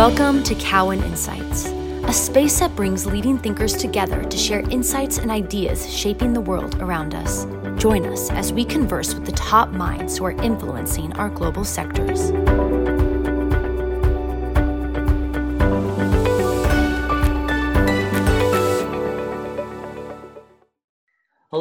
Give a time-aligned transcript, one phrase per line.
[0.00, 1.66] Welcome to Cowen Insights,
[2.04, 6.80] a space that brings leading thinkers together to share insights and ideas shaping the world
[6.80, 7.44] around us.
[7.76, 12.30] Join us as we converse with the top minds who are influencing our global sectors.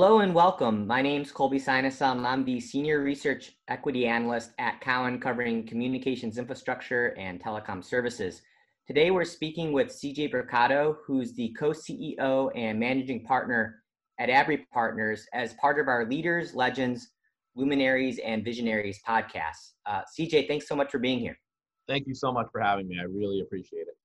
[0.10, 0.88] Hello and welcome.
[0.88, 2.26] My name is Colby Synesael.
[2.26, 8.42] I'm the Senior Research Equity Analyst at Cowen covering communications infrastructure and telecom services.
[8.88, 13.84] Today we're speaking with CJ Brucato, who's the co-CEO and managing partner
[14.20, 17.12] at Abry Partners as part of our Leaders, Legends,
[17.56, 19.74] Luminaries, and Visionaries podcast.
[19.86, 21.38] Uh, CJ, thanks so much for being here.
[21.88, 22.98] Thank you so much for having me.
[23.00, 23.99] I really appreciate it.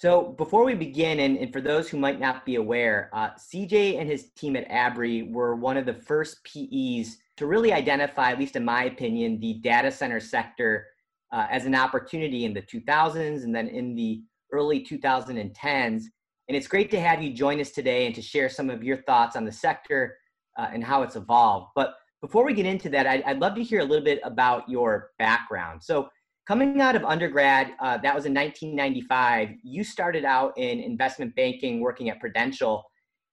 [0.00, 4.00] So before we begin, and, and for those who might not be aware, uh, CJ
[4.00, 8.38] and his team at Abry were one of the first PEs to really identify, at
[8.38, 10.86] least in my opinion, the data center sector
[11.32, 14.22] uh, as an opportunity in the 2000s and then in the
[14.54, 16.04] early 2010s.
[16.48, 19.02] And it's great to have you join us today and to share some of your
[19.02, 20.16] thoughts on the sector
[20.58, 21.72] uh, and how it's evolved.
[21.76, 24.66] But before we get into that, I'd, I'd love to hear a little bit about
[24.66, 25.82] your background.
[25.82, 26.08] So
[26.46, 31.80] Coming out of undergrad, uh, that was in 1995, you started out in investment banking
[31.80, 32.84] working at Prudential.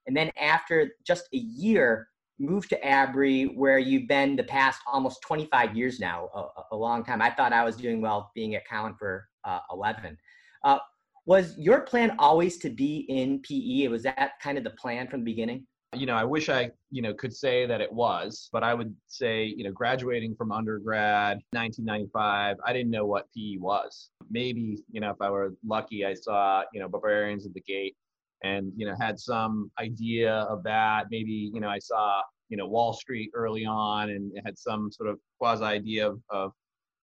[0.05, 2.08] And then after just a year,
[2.39, 7.03] moved to Abry, where you've been the past almost 25 years now, a, a long
[7.03, 7.22] time.
[7.22, 10.17] I thought I was doing well being at Cowen for uh, 11.
[10.64, 10.77] Uh,
[11.25, 13.88] was your plan always to be in PE?
[13.88, 15.66] Was that kind of the plan from the beginning?
[15.95, 18.93] You know, I wish I, you know, could say that it was, but I would
[19.07, 24.09] say, you know, graduating from undergrad 1995, I didn't know what PE was.
[24.30, 27.95] Maybe, you know, if I were lucky, I saw, you know, barbarians at the gate
[28.43, 31.05] and, you know, had some idea of that.
[31.09, 35.09] Maybe, you know, I saw, you know, Wall Street early on and had some sort
[35.09, 36.52] of quasi idea of, of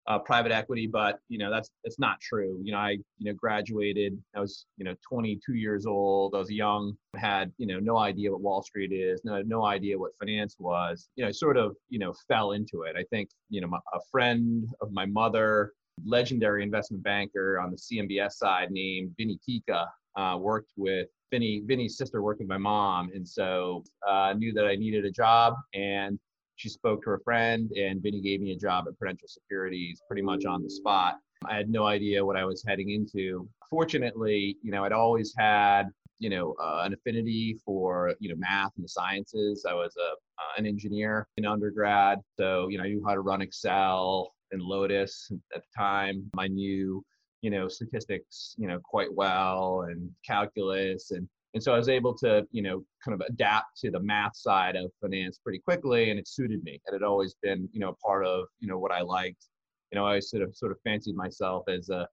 [0.06, 2.60] uh, private equity, but you know that's that's not true.
[2.62, 4.18] You know, I you know graduated.
[4.36, 6.34] I was you know 22 years old.
[6.34, 6.96] I was young.
[7.16, 9.22] Had you know no idea what Wall Street is.
[9.24, 11.08] No no idea what finance was.
[11.16, 12.96] You know, sort of you know fell into it.
[12.96, 15.72] I think you know my, a friend of my mother,
[16.04, 19.86] legendary investment banker on the CMBS side named Vinny Pika,
[20.16, 21.62] uh, worked with Vinny.
[21.64, 25.54] Vinny's sister worked with my mom, and so uh, knew that I needed a job
[25.72, 26.18] and
[26.56, 30.22] she spoke to her friend, and Vinny gave me a job at Prudential Securities pretty
[30.22, 31.18] much on the spot.
[31.46, 33.48] I had no idea what I was heading into.
[33.68, 35.84] Fortunately, you know, I'd always had,
[36.18, 39.66] you know, uh, an affinity for, you know, math and the sciences.
[39.68, 42.20] I was a, uh, an engineer in undergrad.
[42.38, 46.30] So, you know, I knew how to run Excel and Lotus at the time.
[46.38, 47.04] I knew,
[47.42, 52.14] you know, statistics, you know, quite well and calculus and and so I was able
[52.18, 56.18] to, you know, kind of adapt to the math side of finance pretty quickly, and
[56.18, 56.80] it suited me.
[56.86, 59.46] And it had always been, you know, part of, you know, what I liked.
[59.92, 62.08] You know, I sort of sort of fancied myself as a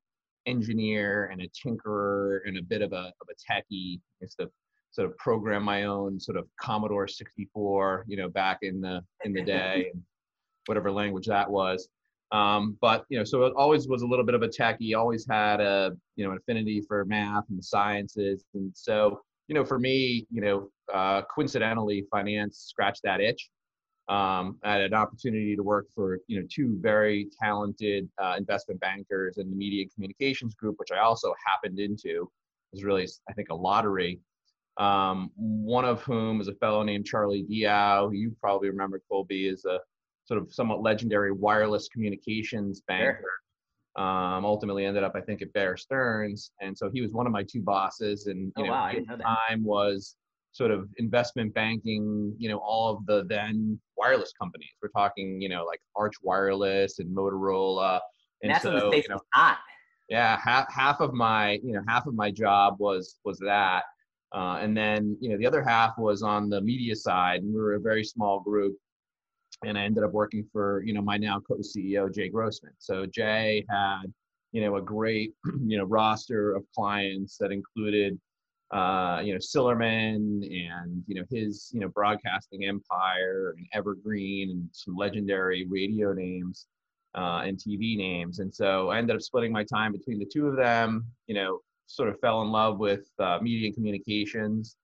[0.45, 3.97] engineer and a tinkerer and a bit of a of a techie.
[3.97, 4.49] I used to
[4.91, 9.33] sort of program my own sort of Commodore 64, you know, back in the in
[9.33, 10.03] the day, and
[10.67, 11.89] whatever language that was.
[12.31, 14.95] Um, but you know, so it always was a little bit of a techie.
[14.95, 19.19] Always had a you know an affinity for math and the sciences, and so
[19.51, 23.49] you know, for me, you know, uh, coincidentally, finance scratched that itch.
[24.07, 28.79] Um, I had an opportunity to work for, you know, two very talented uh, investment
[28.79, 32.21] bankers in the media communications group, which I also happened into.
[32.21, 34.21] It was really, I think, a lottery.
[34.77, 39.49] Um, one of whom is a fellow named Charlie Diao, who you probably remember, Colby,
[39.49, 39.79] is a
[40.23, 43.19] sort of somewhat legendary wireless communications banker.
[43.19, 43.40] Sure
[43.97, 46.51] um, ultimately ended up, I think, at Bear Stearns.
[46.61, 48.27] And so he was one of my two bosses.
[48.27, 50.15] And, you oh, know, wow, his time was
[50.53, 54.69] sort of investment banking, you know, all of the then wireless companies.
[54.81, 57.99] We're talking, you know, like Arch Wireless and Motorola.
[58.41, 59.59] And, and that's so, you know, hot.
[60.09, 63.83] Yeah, half half of my, you know, half of my job was was that.
[64.33, 67.43] Uh, and then, you know, the other half was on the media side.
[67.43, 68.75] And we were a very small group
[69.63, 72.73] and I ended up working for you know my now co-CEO Jay Grossman.
[72.79, 74.03] So Jay had
[74.51, 75.33] you know a great
[75.65, 78.19] you know roster of clients that included
[78.71, 84.69] uh, you know Sillerman and you know his you know broadcasting empire and Evergreen and
[84.71, 86.67] some legendary radio names
[87.15, 88.39] uh, and TV names.
[88.39, 91.05] And so I ended up splitting my time between the two of them.
[91.27, 94.77] You know, sort of fell in love with uh, media and communications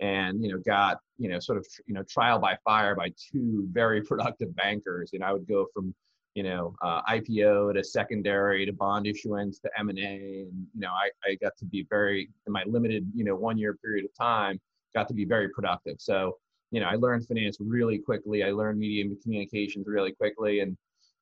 [0.00, 3.66] and you know got you know sort of you know trial by fire by two
[3.70, 5.10] very productive bankers.
[5.12, 5.94] And i would go from
[6.34, 11.10] you know uh, ipo to secondary to bond issuance to m&a and you know I,
[11.24, 14.60] I got to be very in my limited you know one year period of time
[14.94, 15.96] got to be very productive.
[15.98, 16.38] So
[16.70, 18.42] you know i learned finance really quickly.
[18.42, 20.60] I learned media communications really quickly.
[20.60, 20.76] And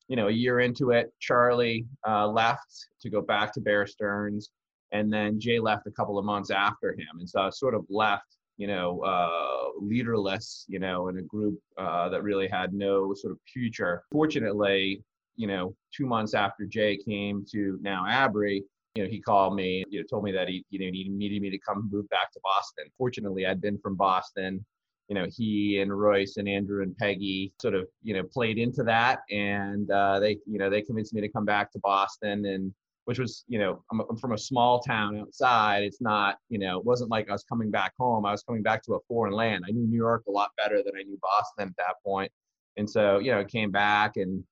[0.08, 4.50] you know a year into it charlie uh, left to go back to bear stearns.
[4.92, 7.86] And then Jay left a couple of months after him, and so I sort of
[7.88, 13.12] left, you know, uh, leaderless, you know, in a group uh, that really had no
[13.12, 14.04] sort of future.
[14.12, 15.02] Fortunately,
[15.34, 18.62] you know, two months after Jay came to now Abry,
[18.94, 21.42] you know, he called me, you know, told me that he, you know, he needed
[21.42, 22.84] me to come move back to Boston.
[22.96, 24.64] Fortunately, I'd been from Boston.
[25.08, 28.84] You know, he and Royce and Andrew and Peggy sort of, you know, played into
[28.84, 32.72] that, and uh, they, you know, they convinced me to come back to Boston, and
[33.04, 35.82] which was, you know, I'm, I'm from a small town outside.
[35.82, 38.24] It's not, you know, it wasn't like I was coming back home.
[38.24, 39.64] I was coming back to a foreign land.
[39.66, 42.30] I knew New York a lot better than I knew Boston at that point.
[42.76, 44.44] and so, you know, I came back and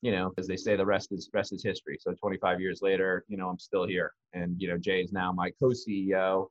[0.00, 1.98] you know, as they say, the rest is rest is history.
[2.00, 5.32] So 25 years later, you know, I'm still here, and you know, Jay is now
[5.32, 6.48] my co-CEO.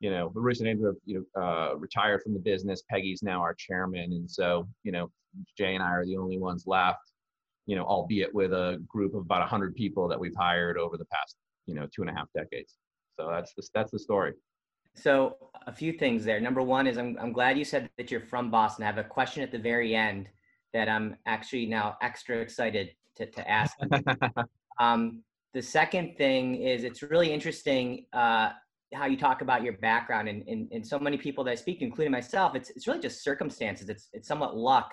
[0.00, 2.82] You know, Royce and Andrew you know uh, retired from the business.
[2.88, 5.10] Peggy's now our chairman, and so you know,
[5.56, 7.12] Jay and I are the only ones left.
[7.68, 11.04] You know, albeit with a group of about 100 people that we've hired over the
[11.04, 11.36] past
[11.68, 12.74] you know two and a half decades.
[13.16, 14.32] So that's the that's the story.
[14.96, 15.36] So
[15.66, 16.40] a few things there.
[16.40, 18.82] Number one is I'm I'm glad you said that you're from Boston.
[18.82, 20.28] I have a question at the very end
[20.72, 23.76] that I'm actually now extra excited to, to ask.
[24.80, 25.22] um,
[25.54, 28.50] the second thing is it's really interesting uh,
[28.94, 31.80] how you talk about your background and, and, and so many people that I speak
[31.80, 33.88] including myself, it's, it's really just circumstances.
[33.88, 34.92] It's, it's somewhat luck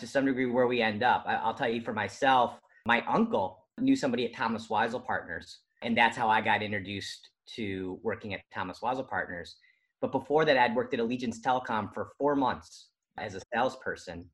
[0.00, 1.24] to some degree where we end up.
[1.26, 5.96] I, I'll tell you for myself, my uncle knew somebody at Thomas Weisel Partners, and
[5.96, 9.56] that's how I got introduced to working at Thomas Weisel Partners.
[10.00, 14.28] But before that, I'd worked at Allegiance Telecom for four months as a salesperson.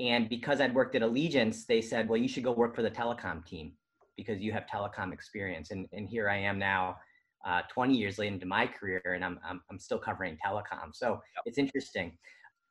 [0.00, 2.90] And because I'd worked at Allegiance, they said, well, you should go work for the
[2.90, 3.72] telecom team
[4.16, 5.70] because you have telecom experience.
[5.70, 6.96] And, and here I am now,
[7.44, 10.94] uh, 20 years later into my career, and I'm, I'm, I'm still covering telecom.
[10.94, 12.16] So it's interesting.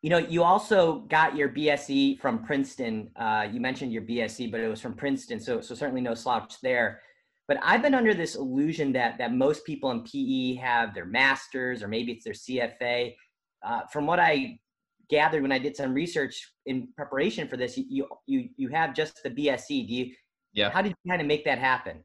[0.02, 3.12] You know, you also got your BSE from Princeton.
[3.16, 5.40] Uh, you mentioned your BSE, but it was from Princeton.
[5.40, 7.02] So, so certainly no slouch there.
[7.48, 11.84] But I've been under this illusion that, that most people in PE have their master's
[11.84, 13.14] or maybe it's their CFA.
[13.64, 14.58] Uh, from what I
[15.10, 19.22] gathered when I did some research in preparation for this, you you you have just
[19.24, 19.88] the BSE.
[19.88, 20.16] Do you?
[20.54, 20.72] Yeah.
[20.72, 22.04] How did you kind of make that happen?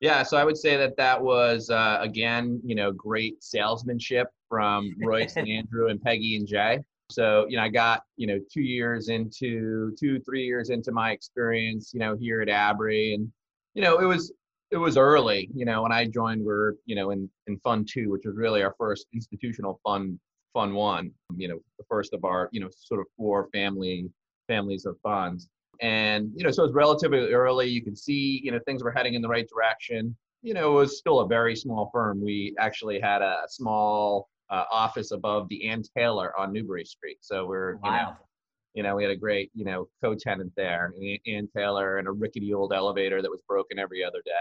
[0.00, 4.94] Yeah, so I would say that that was uh, again, you know, great salesmanship from
[5.04, 6.80] Royce and Andrew and Peggy and Jay.
[7.10, 11.12] So you know, I got you know two years into two three years into my
[11.12, 13.30] experience, you know, here at Abry, and
[13.74, 14.32] you know, it was
[14.70, 15.48] it was early.
[15.54, 18.62] You know, when I joined, we're you know in in Fund Two, which was really
[18.62, 20.18] our first institutional fund
[20.58, 24.10] Fund One, you know, the first of our, you know, sort of four family
[24.46, 25.48] families of funds.
[25.80, 27.68] And, you know, so it's relatively early.
[27.68, 30.16] You can see, you know, things were heading in the right direction.
[30.42, 32.20] You know, it was still a very small firm.
[32.20, 37.18] We actually had a small uh, office above the Ann Taylor on Newbury Street.
[37.20, 37.90] So we're, wow.
[37.90, 38.16] you know,
[38.74, 40.92] you know, we had a great, you know, co-tenant there,
[41.26, 44.32] Ann Taylor, and a rickety old elevator that was broken every other day.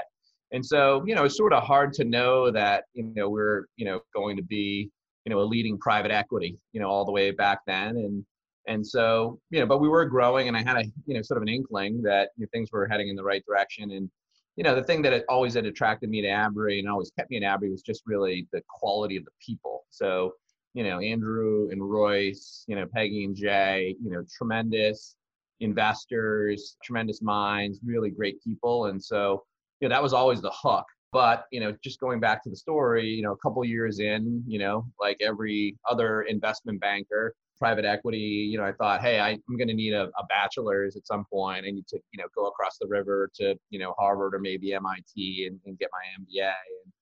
[0.51, 3.85] And so, you know, it's sort of hard to know that, you know, we're, you
[3.85, 4.91] know, going to be,
[5.27, 8.25] you know a leading private equity you know all the way back then and
[8.67, 11.35] and so you know but we were growing and i had a you know sort
[11.35, 14.09] of an inkling that you know, things were heading in the right direction and
[14.57, 17.37] you know the thing that always had attracted me to abry and always kept me
[17.37, 19.85] in abry was just really the quality of the people.
[19.91, 20.33] So
[20.73, 25.15] you know andrew and royce you know peggy and jay you know tremendous
[25.59, 28.87] investors tremendous minds really great people.
[28.87, 29.43] And so
[29.79, 30.85] you know that was always the hook.
[31.13, 34.43] But you know just going back to the story you know a couple years in
[34.47, 39.31] you know like every other investment banker private equity you know i thought hey I,
[39.31, 42.27] am going to need a, a, bachelor's at some point i need to you know
[42.35, 46.23] go across the river to you know harvard or maybe mit and, and get my
[46.23, 46.51] mba
[46.83, 46.93] and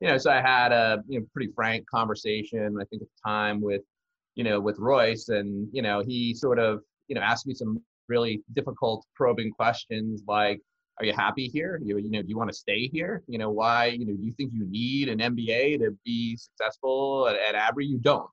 [0.00, 3.28] you know so i had a you know pretty frank conversation i think at the
[3.30, 3.82] time with
[4.34, 7.82] you know with royce and you know he sort of you know asked me some
[8.08, 10.60] really difficult probing questions like
[11.00, 11.80] are you happy here?
[11.82, 13.22] You, you know, do you want to stay here?
[13.26, 17.26] You know, why, you know, do you think you need an MBA to be successful
[17.26, 17.88] at, at Abry?
[17.88, 18.28] You don't.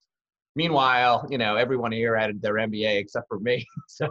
[0.58, 3.64] Meanwhile, you know, everyone here had their MBA except for me.
[3.88, 4.10] So,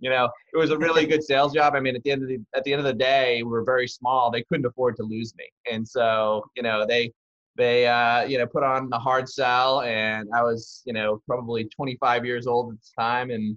[0.00, 1.74] you know, it was a really good sales job.
[1.74, 3.64] I mean, at the end of the at the end of the day, we were
[3.64, 4.30] very small.
[4.30, 7.12] They couldn't afford to lose me, and so, you know, they
[7.56, 11.64] they uh, you know put on the hard sell, and I was, you know, probably
[11.64, 13.56] 25 years old at the time, and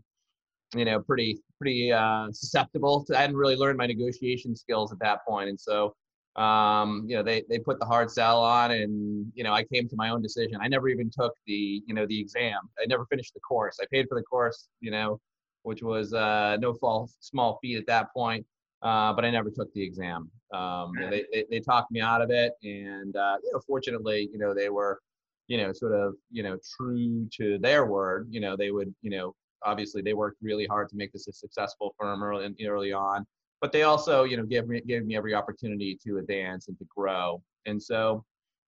[0.75, 3.03] you know, pretty pretty uh, susceptible.
[3.06, 5.96] To, I hadn't really learned my negotiation skills at that point, and so
[6.38, 9.88] um, you know they they put the hard sell on, and you know I came
[9.89, 10.58] to my own decision.
[10.62, 12.60] I never even took the you know the exam.
[12.79, 13.77] I never finished the course.
[13.82, 15.20] I paid for the course, you know,
[15.63, 18.46] which was uh, no fall, small feat at that point.
[18.84, 20.29] Uh, but I never took the exam.
[20.53, 24.38] Um, they, they, they talked me out of it, and uh, you know, fortunately, you
[24.38, 25.00] know, they were,
[25.48, 28.27] you know, sort of, you know, true to their word.
[28.29, 31.34] You know, they would, you know, obviously they worked really hard to make this a
[31.34, 33.25] successful firm early, early on
[33.62, 36.86] but they also you know gave me gave me every opportunity to advance and to
[36.96, 38.24] grow and so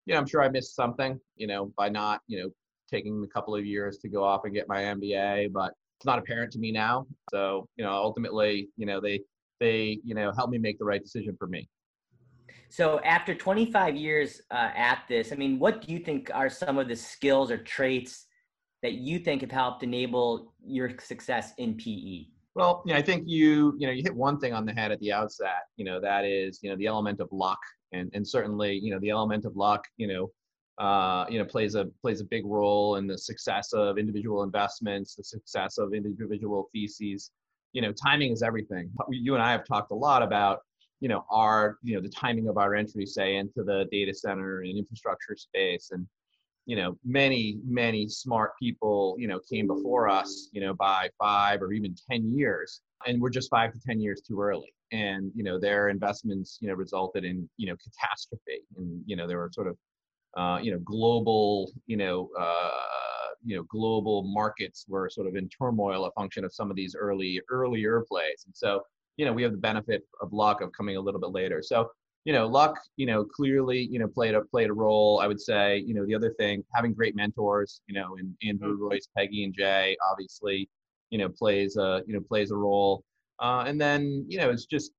[0.09, 2.49] you know, I'm sure I missed something, you know, by not, you know,
[2.89, 6.17] taking a couple of years to go off and get my MBA, but it's not
[6.17, 7.05] apparent to me now.
[7.31, 9.21] So, you know, ultimately, you know, they
[9.59, 11.69] they, you know, helped me make the right decision for me.
[12.69, 16.79] So after 25 years uh, at this, I mean, what do you think are some
[16.79, 18.25] of the skills or traits
[18.81, 22.25] that you think have helped enable your success in PE?
[22.55, 24.99] Well, know, I think you, you know, you hit one thing on the head at
[24.99, 27.59] the outset, you know, that is, you know, the element of luck
[27.91, 30.31] and, and certainly, you know, the element of luck, you know,
[30.83, 35.13] uh, you know, plays a plays a big role in the success of individual investments,
[35.13, 37.31] the success of individual theses.
[37.73, 38.89] You know, timing is everything.
[39.09, 40.59] You and I have talked a lot about,
[41.01, 44.61] you know, our, you know, the timing of our entry, say, into the data center
[44.61, 46.07] and infrastructure space, and
[46.69, 51.61] you know, many many smart people, you know, came before us, you know, by five
[51.63, 54.71] or even ten years, and we're just five to ten years too early.
[54.91, 59.27] And you know, their investments, you know, resulted in you know catastrophe, and you know,
[59.27, 59.77] there were sort of
[60.37, 62.69] uh, you know, global, you know, uh,
[63.43, 66.95] you know, global markets were sort of in turmoil, a function of some of these
[66.95, 68.43] early, earlier plays.
[68.45, 68.81] And so,
[69.17, 71.61] you know, we have the benefit of luck of coming a little bit later.
[71.63, 71.89] So,
[72.25, 75.19] you know, luck, you know, clearly, you know, played a played a role.
[75.21, 78.73] I would say, you know, the other thing, having great mentors, you know, and Andrew
[78.73, 78.83] mm-hmm.
[78.83, 80.69] Royce, Peggy, and Jay, obviously,
[81.09, 83.03] you know, plays a you know plays a role.
[83.39, 84.91] Uh, and then, you know, it's just,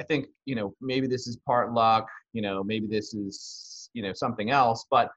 [0.00, 2.08] I think, you know, maybe this is part luck.
[2.32, 5.10] You know, maybe this is you know something else but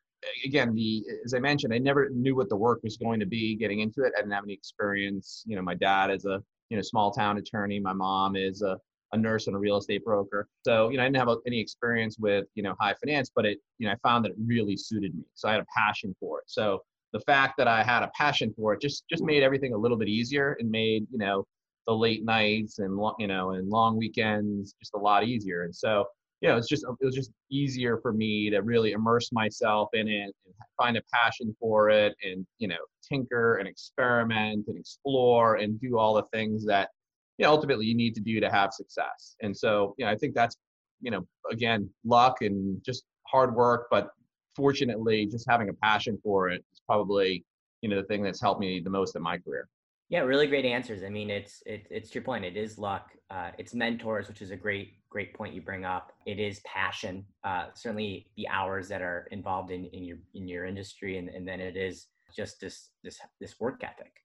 [0.44, 3.56] again the as i mentioned i never knew what the work was going to be
[3.56, 6.78] getting into it i didn't have any experience you know my dad is a you
[6.78, 8.78] know small town attorney my mom is a,
[9.16, 10.48] a nurse and a real estate broker.
[10.66, 13.60] So you know i didn't have any experience with you know high finance but it
[13.78, 15.24] you know i found that it really suited me.
[15.34, 16.46] So i had a passion for it.
[16.48, 16.82] So
[17.14, 19.98] the fact that i had a passion for it just just made everything a little
[19.98, 21.46] bit easier and made you know
[21.88, 25.64] the late nights and long, you know and long weekends just a lot easier.
[25.64, 26.06] And so
[26.42, 30.08] you know, it's just it was just easier for me to really immerse myself in
[30.08, 32.76] it and find a passion for it and you know
[33.08, 36.90] tinker and experiment and explore and do all the things that
[37.38, 39.36] you know ultimately you need to do to have success.
[39.42, 40.56] And so, you know, I think that's
[41.02, 44.10] you know again luck and just hard work, but
[44.56, 47.44] fortunately, just having a passion for it is probably
[47.82, 49.68] you know the thing that's helped me the most in my career.
[50.10, 51.04] Yeah, really great answers.
[51.04, 52.46] I mean, it's it, it's your point.
[52.46, 53.12] It is luck.
[53.32, 56.12] Uh, it's mentors, which is a great great point you bring up.
[56.26, 57.26] It is passion.
[57.44, 61.48] Uh, certainly, the hours that are involved in in your in your industry, and, and
[61.48, 64.25] then it is just this this this work ethic.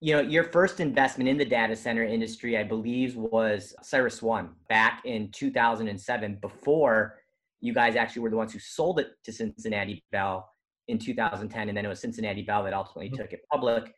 [0.00, 4.50] You know, your first investment in the data center industry, I believe, was Cyrus One
[4.68, 6.38] back in 2007.
[6.40, 7.18] Before
[7.60, 10.50] you guys actually were the ones who sold it to Cincinnati Bell
[10.88, 13.22] in 2010, and then it was Cincinnati Bell that ultimately mm-hmm.
[13.22, 13.92] took it public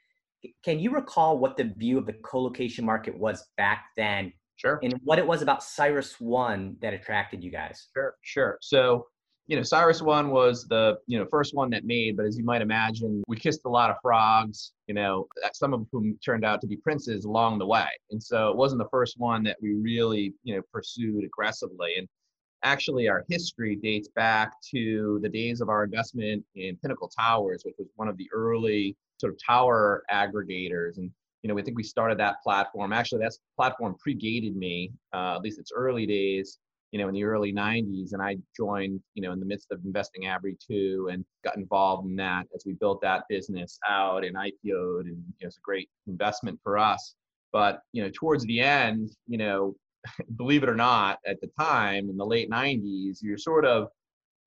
[0.64, 4.32] can you recall what the view of the co-location market was back then?
[4.56, 4.78] Sure.
[4.82, 7.88] And what it was about Cyrus One that attracted you guys?
[7.94, 8.58] Sure, sure.
[8.60, 9.06] So,
[9.52, 12.42] you know, Cyrus One was the, you know, first one that made, but as you
[12.42, 16.62] might imagine, we kissed a lot of frogs, you know, some of whom turned out
[16.62, 17.88] to be princes along the way.
[18.10, 21.96] And so it wasn't the first one that we really, you know, pursued aggressively.
[21.98, 22.08] And
[22.62, 27.74] actually our history dates back to the days of our investment in Pinnacle Towers, which
[27.78, 30.96] was one of the early sort of tower aggregators.
[30.96, 31.10] And,
[31.42, 32.94] you know, we think we started that platform.
[32.94, 36.56] Actually, that platform predated me, uh, at least its early days,
[36.92, 38.12] you know, in the early 90s.
[38.12, 42.06] And I joined, you know, in the midst of investing Abry 2 and got involved
[42.06, 45.06] in that as we built that business out and IPO'd.
[45.06, 47.14] And you know, a great investment for us.
[47.50, 49.74] But, you know, towards the end, you know,
[50.36, 53.88] believe it or not, at the time in the late 90s, you're sort of,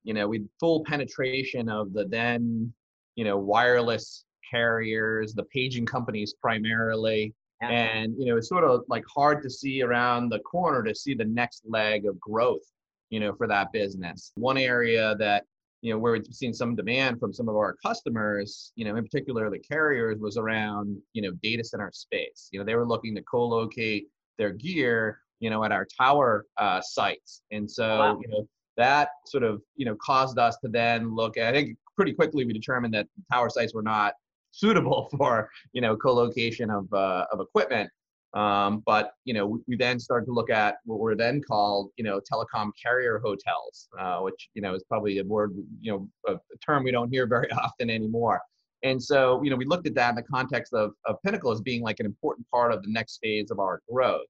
[0.03, 2.71] you know, with full penetration of the then,
[3.15, 7.33] you know, wireless carriers, the paging companies primarily.
[7.61, 7.69] Yeah.
[7.69, 11.13] And, you know, it's sort of like hard to see around the corner to see
[11.13, 12.65] the next leg of growth,
[13.09, 14.31] you know, for that business.
[14.35, 15.45] One area that,
[15.81, 19.03] you know, where we've seen some demand from some of our customers, you know, in
[19.03, 22.49] particular the carriers was around, you know, data center space.
[22.51, 24.07] You know, they were looking to co-locate
[24.37, 27.41] their gear you know, at our tower uh, sites.
[27.51, 28.19] And so, wow.
[28.21, 28.47] you know,
[28.77, 32.45] that sort of, you know, caused us to then look at, I think pretty quickly
[32.45, 34.13] we determined that tower sites were not
[34.55, 37.89] suitable for, you know, co-location of, uh, of equipment.
[38.33, 41.91] Um, but, you know, we, we, then started to look at what were then called,
[41.95, 46.09] you know, telecom carrier hotels, uh, which, you know, is probably a word, you know,
[46.27, 48.41] a, term we don't hear very often anymore.
[48.83, 51.61] And so, you know, we looked at that in the context of, of Pinnacle as
[51.61, 54.27] being like an important part of the next phase of our growth.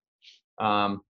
[0.59, 1.01] Um,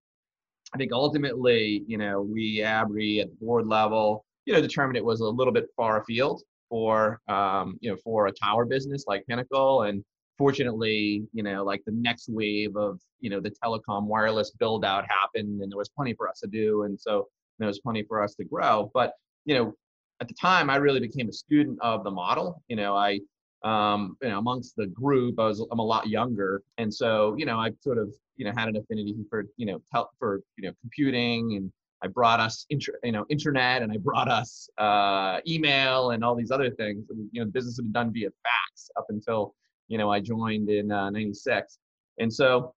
[0.73, 5.05] I think ultimately, you know, we Abry at the board level, you know, determined it
[5.05, 6.43] was a little bit far afield
[6.75, 9.83] for, um, you know, for a tower business like Pinnacle.
[9.83, 10.05] And
[10.37, 15.05] fortunately, you know, like the next wave of, you know, the telecom wireless build out
[15.09, 16.83] happened and there was plenty for us to do.
[16.83, 17.29] And so
[17.61, 18.91] there was plenty for us to grow.
[18.93, 19.13] But,
[19.45, 19.73] you know,
[20.21, 22.61] at the time, I really became a student of the model.
[22.67, 23.21] You know, I
[23.63, 27.47] um, you know, amongst the group, I was I'm a lot younger, and so you
[27.47, 30.69] know, I sort of you know had an affinity for you know tel- for you
[30.69, 31.73] know computing, and
[32.05, 36.37] I brought us inter- you know internet, and I brought us uh, email, and all
[36.37, 37.07] these other things.
[37.33, 39.55] You know, the business had been done via fax up until
[39.89, 42.75] you know I joined in '96, uh, and so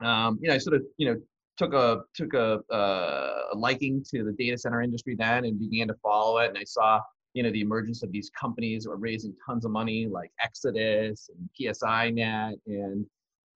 [0.00, 1.20] um, you know I sort of you know
[1.56, 5.88] took a took a, uh, a liking to the data center industry then, and began
[5.88, 7.00] to follow it, and I saw
[7.34, 11.30] you know the emergence of these companies that were raising tons of money like exodus
[11.34, 13.06] and psinet and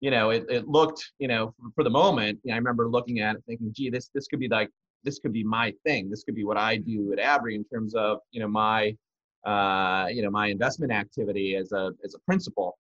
[0.04, 3.20] you know it, it looked you know for, the moment you know, i remember looking
[3.20, 4.70] at it thinking gee this this could be like
[5.04, 6.08] this could be my thing.
[6.08, 8.96] This could be what i do at abry in terms of you know my
[9.46, 12.78] uh, you know my investment activity as a as a principal.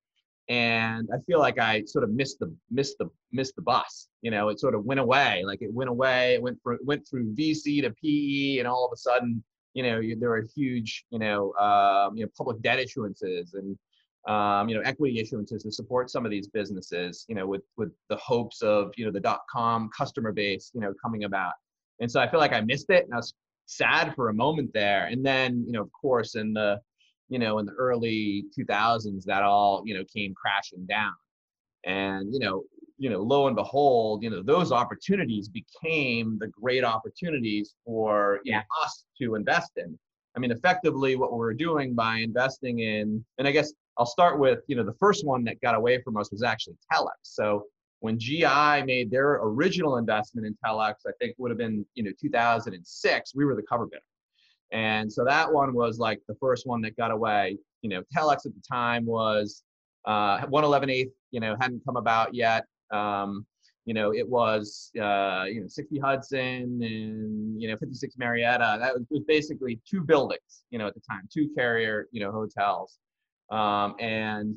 [0.48, 4.30] And i feel like i sort of missed the missed the missed the bus you
[4.30, 5.42] know it sort of went away.
[5.50, 8.92] Like it went away it went for, went through vc to pe and all of
[8.92, 9.42] a sudden
[9.74, 13.76] you know, you, there are huge, you know, um, you know, public debt issuances and
[14.26, 17.90] um, you know, equity issuances to support some of these businesses, you know, with with
[18.08, 21.52] the hopes of you know the dot com customer base, you know, coming about.
[22.00, 23.34] And so I feel like I missed it, and I was
[23.66, 25.06] sad for a moment there.
[25.06, 26.80] And then, you know, of course, in the
[27.28, 31.12] you know in the early 2000s, that all you know came crashing down.
[31.84, 32.64] And you know,
[32.96, 38.52] you know, lo and behold, you know, those opportunities became the great opportunities for you
[38.52, 39.98] know, us to invest in.
[40.36, 44.60] I mean, effectively, what we're doing by investing in, and I guess I'll start with,
[44.66, 47.10] you know, the first one that got away from us was actually Telx.
[47.22, 47.64] So
[48.00, 52.10] when GI made their original investment in Telx, I think would have been, you know,
[52.20, 54.02] 2006, we were the cover bidder.
[54.72, 57.56] And so that one was like the first one that got away.
[57.82, 59.62] You know, Telx at the time was
[60.04, 62.64] uh, 111 you know, hadn't come about yet.
[62.90, 63.46] Um,
[63.84, 68.78] you know, it was uh, you know 60 Hudson and you know 56 Marietta.
[68.80, 72.98] That was, basically two buildings, you know, at the time, two carrier, you know, hotels.
[73.50, 74.56] Um, and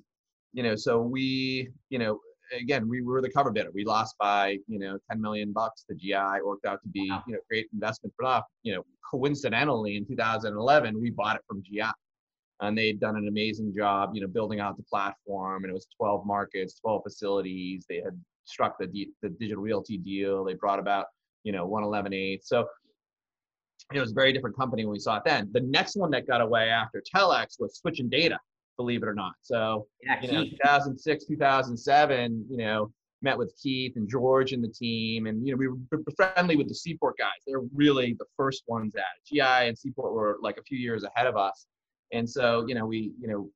[0.54, 2.20] you know, so we, you know,
[2.58, 3.70] again, we were the cover bidder.
[3.74, 5.86] We lost by you know 10 million bucks.
[5.88, 8.44] The GI worked out to be you know great investment for us.
[8.64, 11.92] You know, coincidentally, in 2011, we bought it from GI
[12.62, 15.64] and they'd done an amazing job, you know, building out the platform.
[15.64, 17.86] And it was 12 markets, 12 facilities.
[17.88, 18.88] They had struck the
[19.22, 20.44] the digital realty deal.
[20.44, 21.06] They brought about,
[21.44, 22.40] you know, 111.8.
[22.44, 22.66] So
[23.94, 25.50] it was a very different company when we saw it then.
[25.52, 28.40] The next one that got away after Telx was Switch and Data,
[28.78, 29.34] believe it or not.
[29.42, 34.70] So yeah, you know, 2006, 2007, you know, met with Keith and George and the
[34.70, 37.42] team, and you know, we were friendly with the Seaport guys.
[37.46, 39.36] They're really the first ones at it.
[39.36, 41.66] GI and Seaport were like a few years ahead of us.
[42.14, 43.50] And so, you know, we, you know,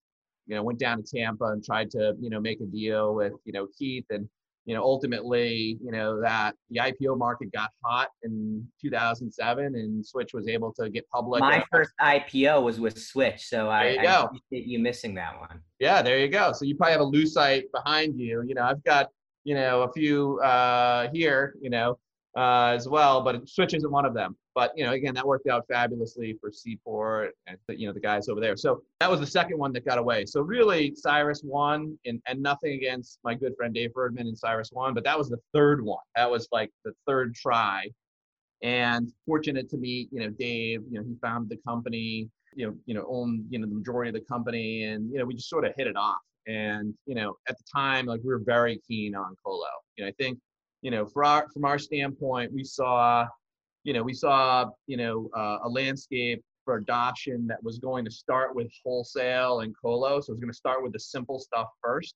[0.48, 3.34] you know, went down to Tampa and tried to, you know, make a deal with,
[3.46, 4.28] you know, Keith and,
[4.66, 10.34] you know, ultimately, you know, that the IPO market got hot in 2007 and Switch
[10.34, 11.42] was able to get public.
[11.42, 13.48] My first IPO was with Switch.
[13.48, 15.62] So I, I appreciate you missing that one.
[15.80, 16.52] Yeah, there you go.
[16.54, 18.44] So you probably have a lucite behind you.
[18.48, 19.08] You know, I've got,
[19.44, 21.98] you know, a few uh, here, you know,
[22.38, 24.36] uh, as well, but Switch isn't one of them.
[24.54, 28.28] But you know, again, that worked out fabulously for Seaport and you know the guys
[28.28, 28.58] over there.
[28.58, 30.26] So that was the second one that got away.
[30.26, 35.04] So really, CyrusOne, and and nothing against my good friend Dave Ferdman and CyrusOne, but
[35.04, 36.04] that was the third one.
[36.16, 37.90] That was like the third try.
[38.64, 40.82] And fortunate to meet, you know, Dave.
[40.92, 42.30] You know, he founded the company.
[42.54, 45.26] You know, you know, owned you know the majority of the company, and you know,
[45.26, 46.20] we just sort of hit it off.
[46.48, 49.64] And you know, at the time, like we were very keen on Colo.
[49.96, 50.38] You know, I think
[50.82, 53.28] you know, for our, from our standpoint, we saw,
[53.84, 58.12] you know, we saw, you know, uh, a landscape for adoption that was going to
[58.12, 60.20] start with wholesale and colo.
[60.22, 62.16] So it's going to start with the simple stuff first.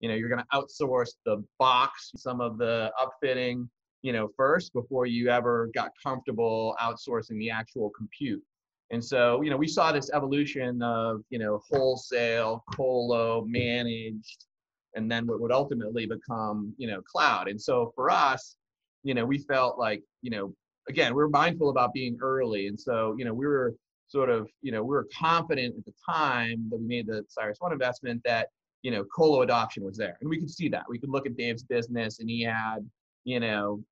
[0.00, 3.68] You know, you're going to outsource the box, some of the upfitting,
[4.02, 8.42] you know, first before you ever got comfortable outsourcing the actual compute.
[8.90, 14.46] And so, you know, we saw this evolution of, you know, wholesale, colo, managed,
[14.94, 18.56] and then what would ultimately become you know cloud and so for us
[19.02, 20.54] you know we felt like you know
[20.88, 23.74] again we are mindful about being early and so you know we were
[24.08, 27.58] sort of you know we were confident at the time that we made the cyrus
[27.60, 28.48] one investment that
[28.82, 31.36] you know colo adoption was there and we could see that we could look at
[31.36, 32.78] dave's business and he had
[33.24, 33.82] you know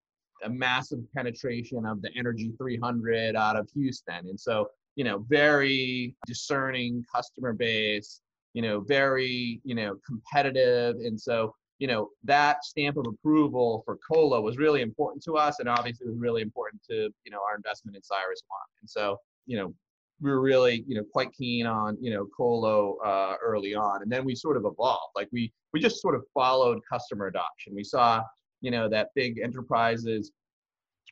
[0.44, 6.14] a massive penetration of the energy 300 out of houston and so you know very
[6.26, 8.20] discerning customer base
[8.54, 10.96] you know, very, you know, competitive.
[10.96, 15.58] And so, you know, that stamp of approval for Colo was really important to us.
[15.60, 18.60] And obviously was really important to, you know, our investment in Cyrus One.
[18.82, 19.74] And so, you know,
[20.20, 24.02] we were really, you know, quite keen on, you know, Colo uh, early on.
[24.02, 25.12] And then we sort of evolved.
[25.16, 27.74] Like we, we just sort of followed customer adoption.
[27.74, 28.22] We saw,
[28.60, 30.32] you know, that big enterprises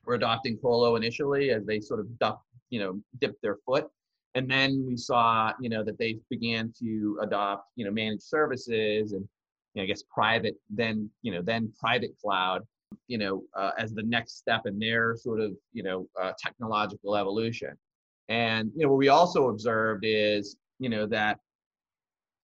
[0.04, 3.88] were adopting Colo initially as they sort of duck, you know, dipped their foot
[4.34, 9.12] and then we saw you know that they began to adopt you know managed services
[9.12, 9.26] and
[9.74, 12.66] you know, I guess private then you know then private cloud
[13.06, 17.16] you know uh, as the next step in their sort of you know uh, technological
[17.16, 17.76] evolution
[18.28, 21.38] and you know what we also observed is you know that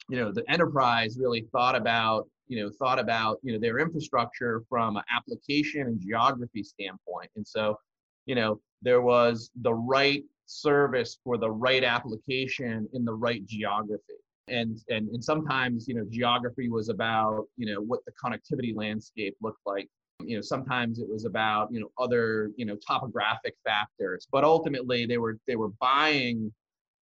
[0.09, 4.63] you know the enterprise really thought about you know thought about you know their infrastructure
[4.69, 7.79] from an application and geography standpoint and so
[8.27, 14.15] you know there was the right service for the right application in the right geography
[14.49, 19.37] and and and sometimes you know geography was about you know what the connectivity landscape
[19.41, 19.89] looked like.
[20.21, 25.07] You know sometimes it was about you know other you know topographic factors but ultimately
[25.07, 26.53] they were they were buying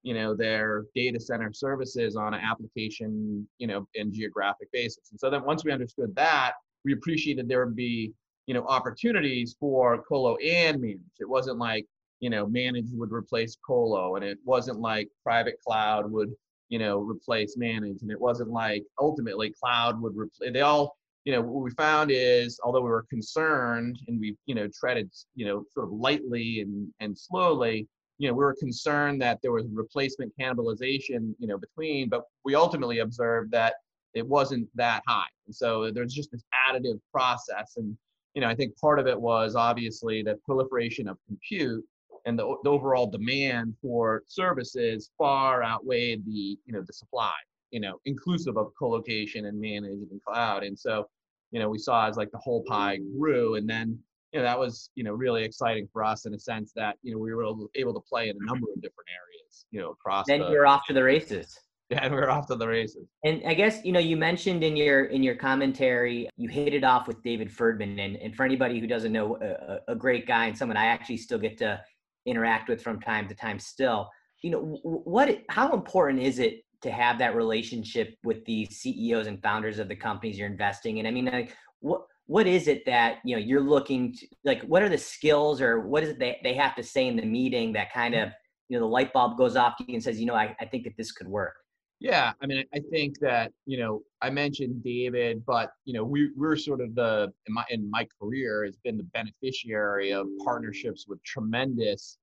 [0.02, 5.10] you know their data center services on an application you know and geographic basis.
[5.10, 8.12] And so then once we understood that we appreciated there would be
[8.46, 11.86] you know opportunities for colo and manage it wasn't like
[12.20, 16.32] you know managed would replace colo and it wasn't like private cloud would
[16.72, 21.32] you know replace manage and it wasn't like ultimately cloud would replace they all you
[21.32, 25.44] know what we found is although we were concerned and we you know treaded you
[25.44, 29.66] know sort of lightly and and slowly you know we were concerned that there was
[29.70, 33.74] replacement cannibalization you know between but we ultimately observed that
[34.14, 35.24] it wasn't that high.
[35.46, 37.94] And so there's just this additive process and
[38.34, 41.84] you know i think part of it was obviously the proliferation of compute
[42.24, 47.32] and the, the overall demand for services far outweighed the you know the supply
[47.72, 50.62] you know inclusive of co-location and managed and cloud.
[50.62, 51.08] And so
[51.50, 53.98] you know we saw as like the whole pie grew and then
[54.32, 57.12] you know that was you know really exciting for us in a sense that you
[57.12, 60.26] know we were able to play in a number of different areas you know across
[60.26, 61.58] then the, you're off to the races.
[61.90, 63.06] Yeah and we we're off to the races.
[63.22, 66.84] And i guess you know you mentioned in your in your commentary you hit it
[66.84, 70.46] off with david ferdman and, and for anybody who doesn't know a, a great guy
[70.46, 71.78] and someone i actually still get to
[72.26, 74.08] interact with from time to time still.
[74.42, 79.40] You know what how important is it to have that relationship with the ceos and
[79.40, 81.06] founders of the companies you're investing in?
[81.06, 84.82] I mean like what what is it that you know you're looking to like what
[84.82, 87.72] are the skills or what is it they, they have to say in the meeting
[87.72, 88.30] that kind of
[88.68, 90.64] you know the light bulb goes off to you and says you know I, I
[90.64, 91.54] think that this could work
[92.02, 96.30] yeah i mean i think that you know i mentioned david but you know we,
[96.36, 101.06] we're sort of the in my in my career has been the beneficiary of partnerships
[101.08, 102.18] with tremendous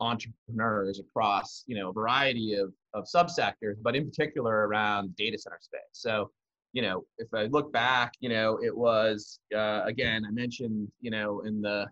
[0.00, 5.58] entrepreneurs across you know a variety of, of subsectors but in particular around data center
[5.60, 5.80] space.
[5.92, 6.30] So
[6.72, 11.10] you know if i look back you know it was uh, again i mentioned you
[11.10, 11.86] know in the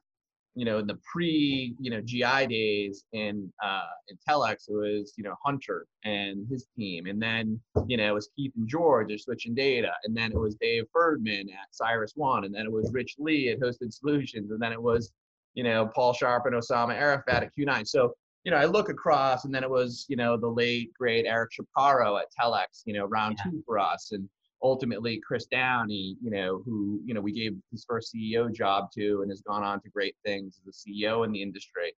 [0.55, 5.15] you know in the pre you know gi days in uh in Telx it was
[5.17, 9.13] you know hunter and his team and then you know it was keith and george
[9.13, 12.67] at Switch and Data and then it was dave ferdman at Cyrus One, and then
[12.67, 15.13] it was rich lee at hosted solutions and then it was
[15.55, 17.87] you know, Paul Sharp and Osama Arafat at Q9.
[17.87, 21.27] So, you know, I look across and then it was, you know, the late great
[21.27, 23.51] Eric Shapiro at Telx, you know, round yeah.
[23.51, 24.13] two for us.
[24.13, 24.29] And
[24.63, 29.23] ultimately Chris Downie, you know, who, you know, we gave his first CEO job to
[29.23, 31.95] and has gone on to great things as a CEO in the industry.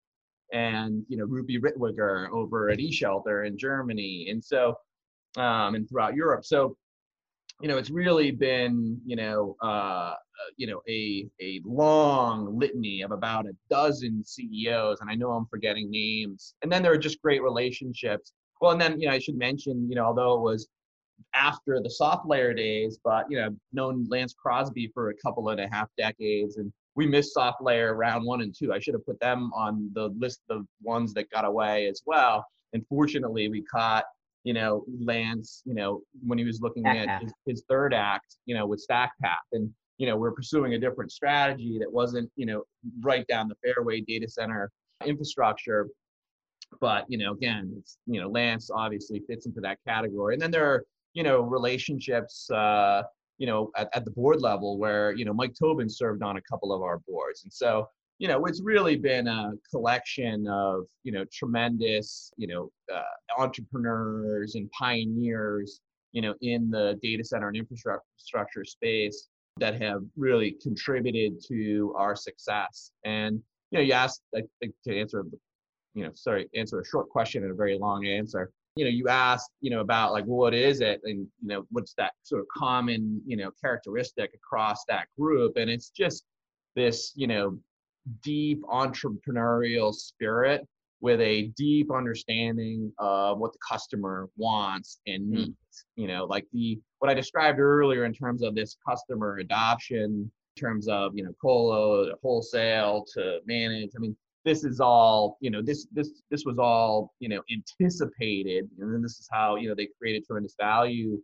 [0.54, 4.28] And, you know, Ruby Ritwiger over at eShelter in Germany.
[4.30, 4.76] And so,
[5.38, 6.45] um, and throughout Europe.
[6.45, 6.76] So,
[7.62, 10.15] you know, it's really been, you know, uh,
[10.58, 15.45] you know, a a long litany of about a dozen CEOs, and I know I'm
[15.45, 16.56] forgetting names.
[16.63, 18.34] And then there are just great relationships.
[18.60, 20.67] Well, and then you know, I should mention, you know, although it was
[21.34, 25.68] after the SoftLayer days, but you know, known Lance Crosby for a couple and a
[25.72, 28.74] half decades, and we missed SoftLayer round one and two.
[28.74, 32.46] I should have put them on the list of ones that got away as well.
[32.74, 34.06] And fortunately, we caught
[34.44, 38.56] you know, Lance, you know, when he was looking at his, his, third act, you
[38.56, 39.36] know, with StackPath.
[39.52, 42.64] And, you know, we're pursuing a different strategy that wasn't, you know,
[43.02, 44.72] right down the fairway data center
[45.06, 45.88] infrastructure.
[46.80, 50.34] But, you know, again, it's, you know, Lance obviously fits into that category.
[50.34, 53.04] And then there are, you know, relationships, uh,
[53.38, 56.41] you know, at, at the board level where, you know, Mike Tobin served on a
[56.41, 57.43] couple of our boards.
[57.43, 57.88] And so,
[58.19, 64.56] you know, it's really been a collection of, you know, tremendous, you know, uh, entrepreneurs
[64.56, 71.41] and pioneers, you know, in the data center and infrastructure space that have really contributed
[71.47, 72.91] to our success.
[73.06, 74.43] And, you know, you asked, I
[74.84, 75.26] to answer,
[75.93, 78.52] you know, sorry, answer a short question and a very long answer.
[78.76, 81.02] You know, you asked, you know, about like, what is it?
[81.04, 85.58] And, you know, what's that sort of common, you know, characteristic across that group?
[85.58, 86.24] And it's just
[86.76, 87.60] this, you know,
[88.24, 90.66] deep entrepreneurial spirit
[91.02, 95.34] with a deep understanding of what the customer wants and hmm.
[95.34, 95.50] needs.
[95.50, 96.02] Mm.
[96.02, 100.60] You know, like the what I described earlier in terms of this customer adoption, in
[100.60, 103.92] terms of you know colo to wholesale to manage.
[103.96, 108.68] I mean, this is all you know this this this was all you know anticipated
[108.80, 111.20] and then this is how you know they created tremendous value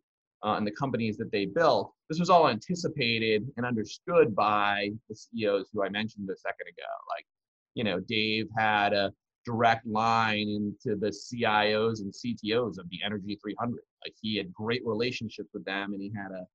[0.46, 1.92] uh, in the companies that they built.
[2.10, 6.92] This was all anticipated and understood by the ceos who i mentioned a second ago.
[7.10, 7.26] Like
[7.74, 9.12] you know dave had a
[9.46, 14.82] direct line into the cios and ctos of the energy 300 like he had great
[14.86, 16.46] relationships with them and he had a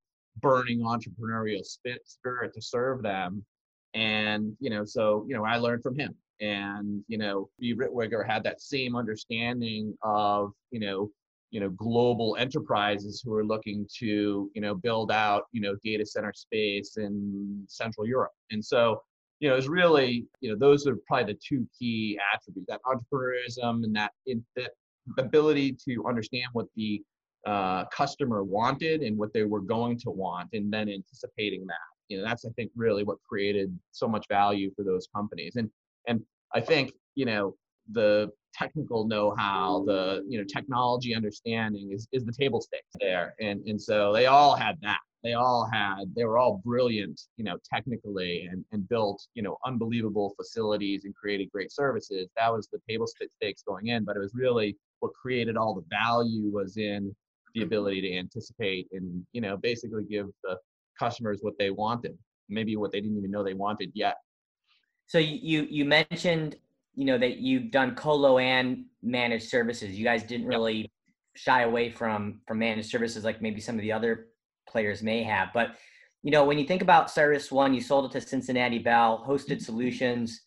[0.41, 3.43] burning entrepreneurial spirit to serve them.
[3.93, 8.27] And you know so you know i learned from him and you know b Ritwiger
[8.27, 11.09] had that same understanding of you know
[11.51, 16.05] you know global enterprises who are looking to you know build out you know data
[16.05, 18.31] center space in central europe.
[18.51, 19.01] And so
[19.39, 23.83] you know it's really you know those are probably the two key attributes that entrepreneurism
[23.85, 24.71] and that, in, that
[25.17, 27.01] ability to understand what the
[27.45, 31.89] uh, customer wanted and what they were going to want and then anticipating that.
[32.09, 35.55] You know that's i think really what created so much value for those companies.
[35.55, 35.69] And
[36.07, 36.21] and
[36.53, 37.55] i think you know
[37.91, 43.33] the technical know-how the you know technology understanding is, is the table stakes there.
[43.39, 44.99] And and so they all had that.
[45.23, 49.57] They all had they were all brilliant you know technically and, and built you know
[49.65, 52.29] unbelievable facilities and created great services.
[52.37, 55.85] That was the table stakes going in but it was really what created all the
[55.89, 57.15] value was in
[57.55, 60.57] the ability to anticipate and you know basically give the
[60.97, 62.17] customers what they wanted
[62.49, 64.17] maybe what they didn't even know they wanted yet
[65.07, 66.55] so you you mentioned
[66.95, 69.97] you know that you've done colo and managed services.
[69.97, 70.91] You guys didn't really
[71.35, 74.27] shy away from from managed services like maybe some of the other
[74.67, 75.49] players may have.
[75.53, 75.75] But
[76.21, 80.41] you know when you think about CyrusOne you sold it to cincinnati bell hosted solutions.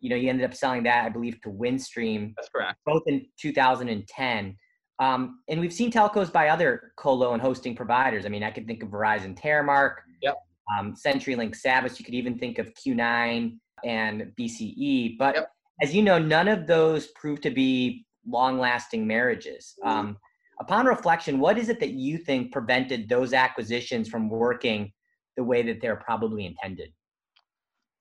[0.00, 2.78] You know you ended up selling that i believe to windstream that's correct.
[2.86, 4.56] both in 2010
[5.00, 8.26] um, and we've seen telcos by other colo and hosting providers.
[8.26, 10.36] I mean, I could think of Verizon Terremark, yep.
[10.78, 11.98] um, CenturyLink Savvis.
[11.98, 15.18] You could even think of Q9 and BCE.
[15.18, 15.50] But yep.
[15.82, 19.74] as you know, none of those proved to be long-lasting marriages.
[19.84, 19.88] Mm-hmm.
[19.88, 20.16] Um,
[20.60, 24.92] upon reflection, what is it that you think prevented those acquisitions from working
[25.36, 26.92] the way that they're probably intended?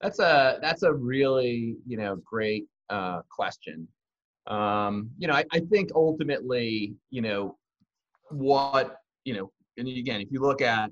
[0.02, 3.88] That's a that's a really you know great uh, question.
[4.48, 7.58] Um, you know, I, I think ultimately, you know,
[8.32, 10.90] what, you know, and again, if you look at,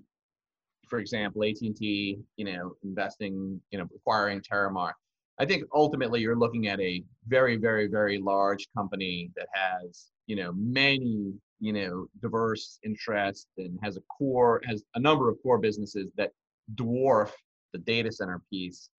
[0.89, 4.93] for example, AT&T, you know, investing, you know, acquiring Terremark,
[5.39, 10.35] I think ultimately you're looking at a very, very, very large company that has, you
[10.35, 15.59] know, many, you know, diverse interests and has a core, has a number of core
[15.59, 16.31] businesses that
[16.75, 17.31] dwarf
[17.73, 18.89] the data center piece.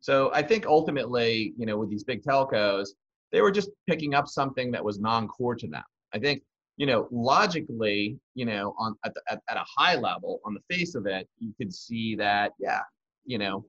[0.00, 2.88] So I think ultimately, you know, with these big telcos,
[3.30, 5.84] they were just picking up something that was non-core to them.
[6.14, 6.42] I think,
[6.76, 10.74] you know, logically, you know, on at, the, at, at a high level, on the
[10.74, 12.80] face of it, you could see that, yeah,
[13.24, 13.64] you know,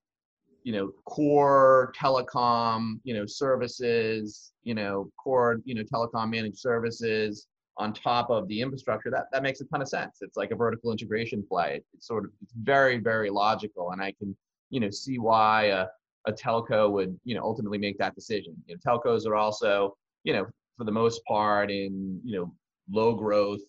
[0.63, 7.47] you know, core telecom, you know, services, you know, core, you know, telecom managed services
[7.77, 10.19] on top of the infrastructure, that, that makes a ton of sense.
[10.21, 11.83] It's like a vertical integration play.
[11.93, 13.91] It's sort of, it's very, very logical.
[13.91, 14.35] And I can,
[14.69, 15.87] you know, see why a,
[16.25, 18.55] a telco would you know ultimately make that decision.
[18.65, 20.45] You know, telcos are also you know
[20.77, 22.53] for the most part in you know
[22.91, 23.61] low growth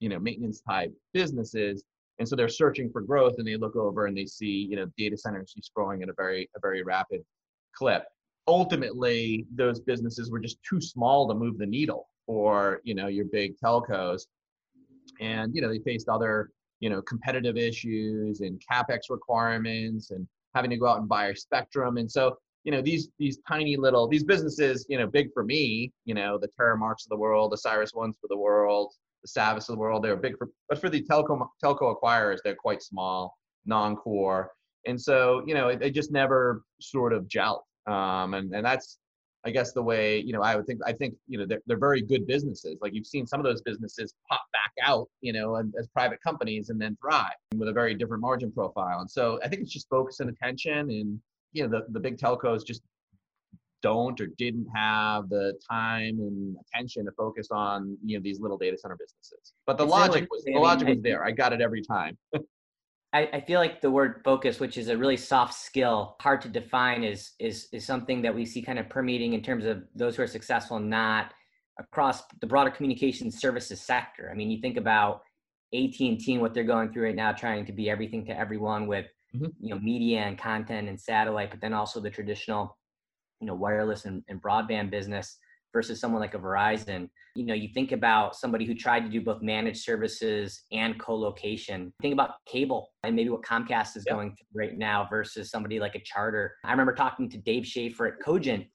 [0.00, 1.84] you know maintenance type businesses
[2.18, 4.86] and so they're searching for growth and they look over and they see you know
[4.96, 7.22] data centers just growing at a very a very rapid
[7.74, 8.04] clip
[8.48, 13.26] ultimately those businesses were just too small to move the needle for you know your
[13.26, 14.22] big telcos
[15.20, 20.70] and you know they faced other you know competitive issues and capex requirements and having
[20.70, 21.96] to go out and buy spectrum.
[21.96, 25.92] And so, you know, these these tiny little these businesses, you know, big for me,
[26.04, 29.68] you know, the Terremarks of the world, the cyrus ones for the world, the Savvis
[29.68, 33.36] of the world, they're big for but for the telco telco acquirers, they're quite small,
[33.66, 34.50] non-core.
[34.86, 37.62] And so, you know, they just never sort of gelled.
[37.86, 38.98] Um, and, and that's
[39.44, 41.78] I guess the way you know I would think I think you know they're, they're
[41.78, 42.78] very good businesses.
[42.80, 46.20] Like you've seen some of those businesses pop back out, you know, and, as private
[46.22, 49.00] companies and then thrive with a very different margin profile.
[49.00, 51.20] And so I think it's just focus and attention, and
[51.52, 52.82] you know the the big telcos just
[53.82, 58.56] don't or didn't have the time and attention to focus on you know these little
[58.56, 59.52] data center businesses.
[59.66, 61.24] But the logic was the logic was there.
[61.24, 62.16] I got it every time.
[63.14, 66.48] I, I feel like the word focus, which is a really soft skill, hard to
[66.48, 70.16] define, is is is something that we see kind of permeating in terms of those
[70.16, 71.34] who are successful and not
[71.78, 74.30] across the broader communications services sector.
[74.30, 75.22] I mean, you think about
[75.74, 79.06] AT&T and what they're going through right now, trying to be everything to everyone with
[79.34, 79.46] mm-hmm.
[79.60, 82.78] you know media and content and satellite, but then also the traditional
[83.40, 85.38] you know wireless and, and broadband business
[85.72, 87.08] versus someone like a Verizon.
[87.34, 91.94] You know, you think about somebody who tried to do both managed services and co-location.
[92.02, 94.16] Think about cable and maybe what Comcast is yep.
[94.16, 96.56] going through right now versus somebody like a Charter.
[96.62, 98.66] I remember talking to Dave Schaeffer at Cogent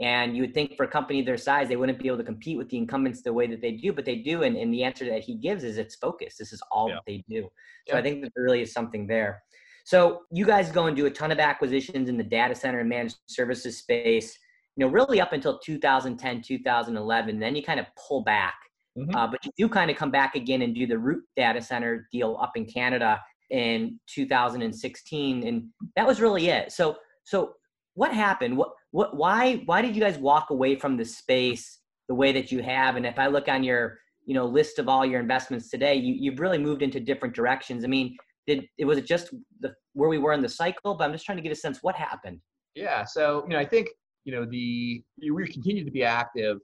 [0.00, 2.56] And you would think for a company their size, they wouldn't be able to compete
[2.56, 4.42] with the incumbents the way that they do, but they do.
[4.42, 6.36] And, and the answer that he gives is it's focus.
[6.38, 7.48] This is all that they do.
[7.88, 7.96] So.
[7.96, 9.42] I think that there really is something there.
[9.90, 12.88] So you guys go and do a ton of acquisitions in the data center and
[12.88, 14.38] managed services space,
[14.76, 17.40] you know, really up until 2010, 2011.
[17.40, 18.54] Then you kind of pull back.
[18.96, 19.16] Mm-hmm.
[19.16, 22.06] Uh, but you do kind of come back again and do the root data center
[22.12, 25.48] deal up in Canada in 2016.
[25.48, 25.64] And
[25.96, 26.70] that was really it.
[26.70, 27.54] So, so
[27.94, 28.56] what happened?
[28.56, 32.52] What, what, why, why did you guys walk away from the space the way that
[32.52, 32.94] you have?
[32.94, 36.14] And if I look on your, you know, list of all your investments today, you,
[36.14, 37.82] you've really moved into different directions.
[37.82, 38.16] I mean,
[38.54, 40.94] did it was it just the where we were in the cycle?
[40.94, 42.40] But I'm just trying to get a sense what happened.
[42.74, 43.04] Yeah.
[43.04, 43.88] So you know, I think
[44.24, 46.58] you know the we continued to be active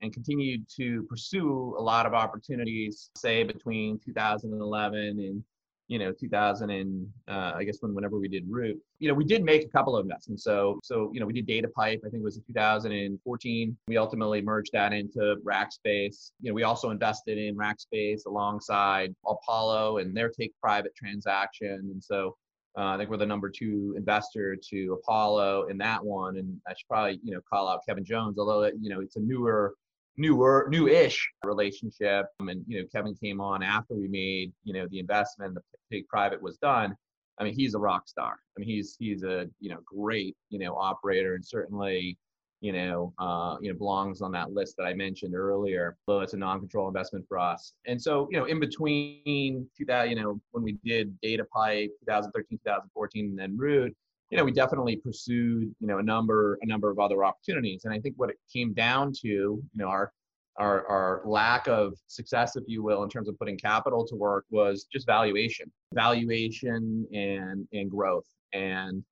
[0.00, 5.42] and continued to pursue a lot of opportunities, say between 2011 and
[5.88, 9.24] you know 2000 and uh, I guess when whenever we did Root, you know we
[9.24, 10.44] did make a couple of investments.
[10.44, 11.98] So so you know we did Datapipe.
[11.98, 13.76] I think it was in 2014.
[13.88, 16.32] We ultimately merged that into Rackspace.
[16.40, 21.90] You know we also invested in Rackspace alongside Apollo and their take private transaction.
[21.92, 22.36] And so
[22.76, 26.36] uh, I think we're the number two investor to Apollo in that one.
[26.36, 29.20] And I should probably you know call out Kevin Jones, although you know it's a
[29.20, 29.74] newer
[30.18, 32.26] newer, new-ish relationship.
[32.40, 36.08] And you know, Kevin came on after we made you know the investment, the take
[36.08, 36.96] private was done.
[37.40, 38.32] I mean, he's a rock star.
[38.56, 42.18] I mean, he's he's a you know great you know operator, and certainly
[42.60, 45.96] you know uh, you know belongs on that list that I mentioned earlier.
[46.06, 47.72] Though it's a non-control investment for us.
[47.86, 53.24] And so you know, in between 2000, you know, when we did Datapipe 2013, 2014,
[53.26, 53.96] and then Root,
[54.30, 57.84] you know, we definitely pursued, you know, a number, a number of other opportunities.
[57.84, 60.12] And I think what it came down to, you know, our,
[60.58, 64.44] our, our lack of success, if you will, in terms of putting capital to work
[64.50, 68.26] was just valuation, valuation and, and growth.
[68.52, 69.02] And,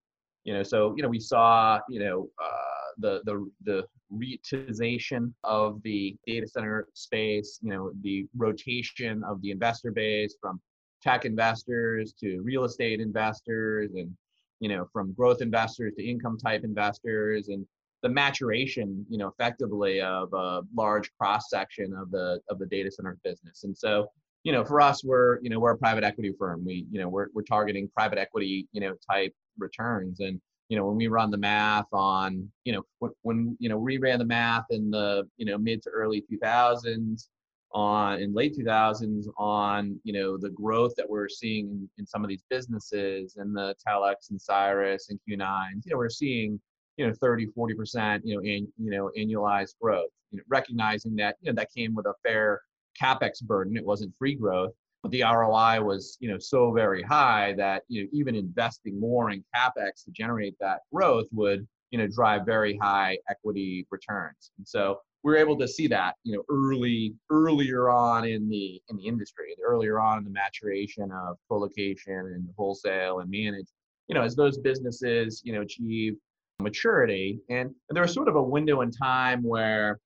[0.45, 2.51] you know, so, you know, we saw, you know, uh,
[2.99, 9.51] the, the, the REITization of the data center space, you know, the rotation of the
[9.51, 10.61] investor base from
[11.03, 14.15] tech investors to real estate investors and
[14.61, 17.67] you know, from growth investors to income type investors and
[18.03, 22.91] the maturation, you know, effectively of a large cross section of the of the data
[22.91, 23.65] center business.
[23.65, 24.07] And so,
[24.45, 26.65] you know, for us, we're you know we're a private equity firm.
[26.65, 30.21] We you know we're we're targeting private equity you know type returns.
[30.21, 33.79] And you know when we run the math on you know when, when you know
[33.79, 37.29] we ran the math in the you know mid to early 2000s
[37.77, 42.25] on in late 2000s on you know the growth that we're seeing in, in some
[42.25, 46.59] of these businesses and the Telx and Cyrus and Q9s you know we're seeing
[46.97, 51.15] you know 30 40 percent you know in you know annualized growth you know recognizing
[51.17, 52.63] that you know that came with a fair
[53.01, 57.53] capex burden it wasn't free growth but the ROI was you know so very high
[57.59, 62.07] that you know even investing more in capex to generate that growth would you know
[62.07, 66.45] drive very high equity returns and so we are able to see that you know
[66.49, 72.15] early earlier on in the in the industry earlier on in the maturation of co-location
[72.15, 73.67] and wholesale and manage
[74.07, 76.15] you know as those businesses you know achieve
[76.59, 77.39] maturity.
[77.51, 79.99] And, and there was sort of a window in time where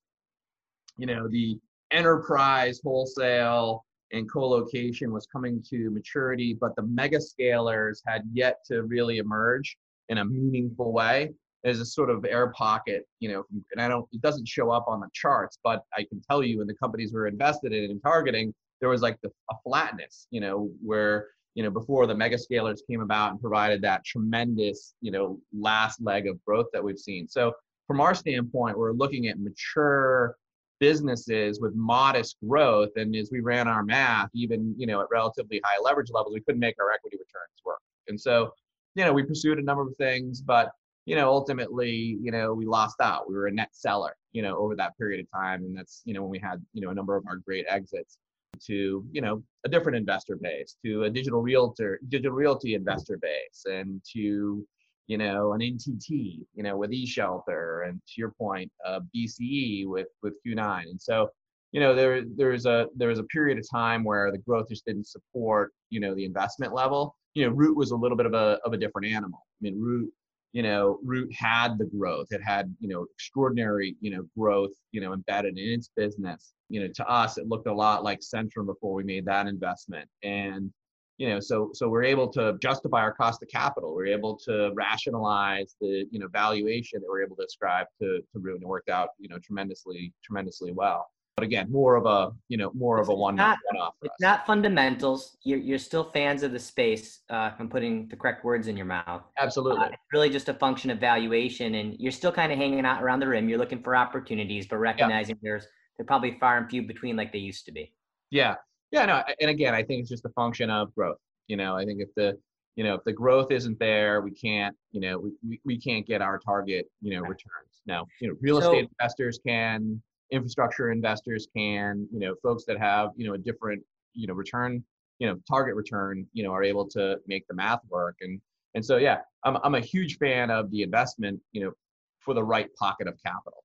[0.97, 1.59] you know the
[1.91, 8.85] enterprise wholesale and co-location was coming to maturity but the mega scalers had yet to
[8.85, 9.77] really emerge
[10.09, 11.31] in a meaningful way
[11.65, 14.87] as a sort of air pocket, you know, and I don't, it doesn't show up
[14.89, 18.03] on the charts, but I can tell you in the companies we're invested in and
[18.03, 22.37] targeting, there was like the, a flatness, you know, where, you know, before the mega
[22.37, 26.99] scalers came about and provided that tremendous, you know, last leg of growth that we've
[26.99, 27.29] seen.
[27.29, 27.53] So
[27.87, 30.37] from our standpoint, we're looking at mature
[30.79, 32.91] businesses with modest growth.
[32.97, 36.41] And as we ran our math, even, you know, at relatively high leverage levels, we
[36.41, 37.81] couldn't make our equity returns work.
[38.09, 38.55] And so,
[38.95, 40.71] you know, we pursued a number of things, but
[41.07, 43.29] you know, ultimately, you know, we lost out.
[43.29, 45.63] We were a net seller, you know, over that period of time.
[45.65, 48.19] And that's, you know, when we had, you know, a number of our great exits
[48.67, 53.65] to, you know, a different investor base, to a digital realtor, digital realty investor base,
[53.67, 54.67] and to,
[55.07, 60.09] you know, an NTT, you know, with eShelter, and to your point, uh, BCE with
[60.23, 60.83] with Q9.
[60.83, 61.31] And so,
[61.73, 64.85] you know, there there's a there was a period of time where the growth just
[64.85, 67.17] didn't support, you know, the investment level.
[67.35, 69.41] You know, Root was a little bit of a of a different animal.
[69.41, 70.13] I mean, Root
[70.53, 72.29] you know, Root had the growth.
[72.31, 76.53] It had, you know, extraordinary, you know, growth, you know, embedded in its business.
[76.69, 80.09] You know, to us, it looked a lot like Centrum before we made that investment.
[80.23, 80.73] And,
[81.19, 83.95] you know, so so we're able to justify our cost of capital.
[83.95, 88.39] We're able to rationalize the, you know, valuation that we're able to ascribe to to
[88.39, 91.09] Root, and it worked out, you know, tremendously, tremendously well.
[91.37, 93.95] But again, more of a you know more of a one not, off.
[94.03, 95.37] It's not fundamentals.
[95.43, 97.21] You're you're still fans of the space.
[97.31, 99.23] Uh, I'm putting the correct words in your mouth.
[99.39, 99.85] Absolutely.
[99.85, 103.03] Uh, it's really just a function of valuation, and you're still kind of hanging out
[103.03, 103.49] around the rim.
[103.49, 105.51] You're looking for opportunities, but recognizing yeah.
[105.51, 105.67] there's
[105.97, 107.93] they're probably far and few between like they used to be.
[108.31, 108.57] Yeah,
[108.93, 111.19] yeah, no, and again, I think it's just a function of growth.
[111.47, 112.39] You know, I think if the
[112.77, 116.23] you know if the growth isn't there, we can't you know we, we can't get
[116.23, 117.83] our target you know returns.
[117.87, 122.79] Now, you know, real so, estate investors can, infrastructure investors can, you know, folks that
[122.79, 123.83] have you know a different
[124.15, 124.83] you know return
[125.21, 128.41] you know target return you know are able to make the math work and
[128.75, 131.73] and so yeah i'm, I'm a huge fan of the investment you know
[132.19, 133.63] for the right pocket of capital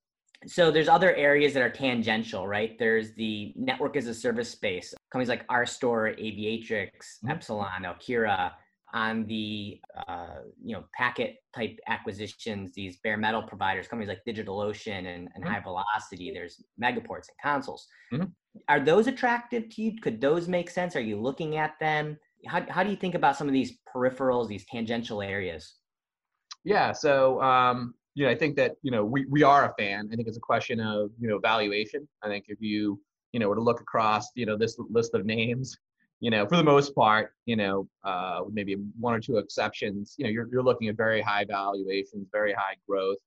[0.47, 2.77] so there's other areas that are tangential, right?
[2.77, 4.93] There's the network as a service space.
[5.11, 7.31] Companies like RStore, Aviatrix, mm-hmm.
[7.31, 8.51] Epsilon, Alkira,
[8.93, 14.89] on the uh, you know packet type acquisitions, these bare metal providers, companies like DigitalOcean
[14.89, 15.53] and, and mm-hmm.
[15.53, 16.31] High Velocity.
[16.33, 17.87] There's megaports and consoles.
[18.13, 18.25] Mm-hmm.
[18.69, 19.99] Are those attractive to you?
[20.01, 20.95] Could those make sense?
[20.95, 22.17] Are you looking at them?
[22.47, 25.75] How, how do you think about some of these peripherals, these tangential areas?
[26.63, 30.09] Yeah, so um, you know, I think that, you know, we, we are a fan.
[30.11, 32.07] I think it's a question of, you know, valuation.
[32.23, 32.99] I think if you,
[33.33, 35.77] you know, were to look across, you know, this list of names,
[36.19, 40.25] you know, for the most part, you know, uh, maybe one or two exceptions, you
[40.25, 43.17] know, you're, you're looking at very high valuations, very high growth.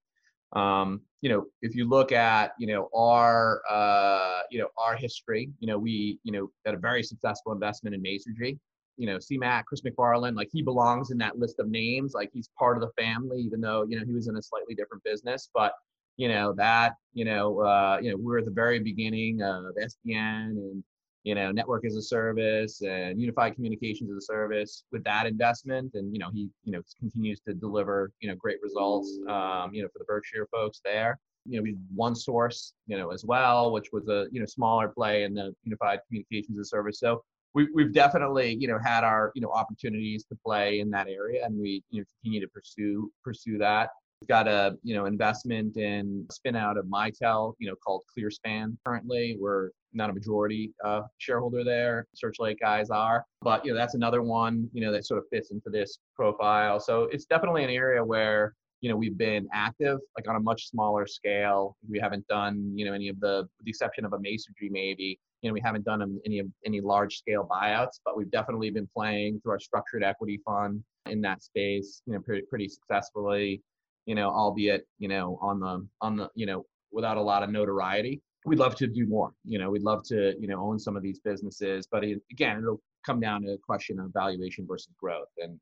[0.54, 5.50] Um, you know, if you look at, you know, our, uh, you know, our history,
[5.60, 8.58] you know, we, you know, had a very successful investment in Masergy
[8.98, 12.12] you know, CMAC, Chris MacFarland, like he belongs in that list of names.
[12.14, 14.74] Like he's part of the family, even though, you know, he was in a slightly
[14.74, 15.48] different business.
[15.54, 15.72] But,
[16.16, 20.50] you know, that, you know, uh, you know, we're at the very beginning of SDN
[20.50, 20.84] and,
[21.28, 25.92] you know, network as a service and unified communications as a service with that investment.
[25.92, 29.82] And, you know, he, you know, continues to deliver, you know, great results, um, you
[29.82, 31.18] know, for the Berkshire folks there.
[31.44, 35.24] You know, we OneSource, you know, as well, which was a, you know, smaller play
[35.24, 36.98] in the unified communications as a service.
[36.98, 37.22] So,
[37.54, 41.46] we, we've definitely you know had our you know opportunities to play in that area
[41.46, 43.88] and we you know continue to pursue pursue that
[44.20, 48.76] we've got a you know investment in spin out of mitel you know called clearspan
[48.84, 53.94] currently we're not a majority uh, shareholder there searchlight guys are but you know that's
[53.94, 57.70] another one you know that sort of fits into this profile so it's definitely an
[57.70, 62.26] area where you know we've been active like on a much smaller scale we haven't
[62.28, 65.60] done you know any of the the exception of a Masergy maybe you know, we
[65.60, 70.02] haven't done any any large scale buyouts, but we've definitely been playing through our structured
[70.02, 73.62] equity fund in that space, you know, pretty pretty successfully,
[74.06, 77.50] you know, albeit, you know, on the on the, you know, without a lot of
[77.50, 78.20] notoriety.
[78.44, 79.32] We'd love to do more.
[79.44, 82.58] You know, we'd love to, you know, own some of these businesses, but it, again,
[82.58, 85.28] it'll come down to a question of valuation versus growth.
[85.38, 85.58] And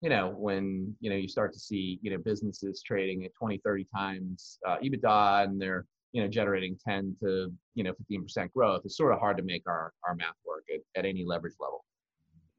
[0.00, 3.60] you know, when you know you start to see you know businesses trading at 20,
[3.64, 8.82] 30 times uh, EBITDA and they're you know generating 10 to you know 15% growth
[8.84, 11.84] it's sort of hard to make our our math work at, at any leverage level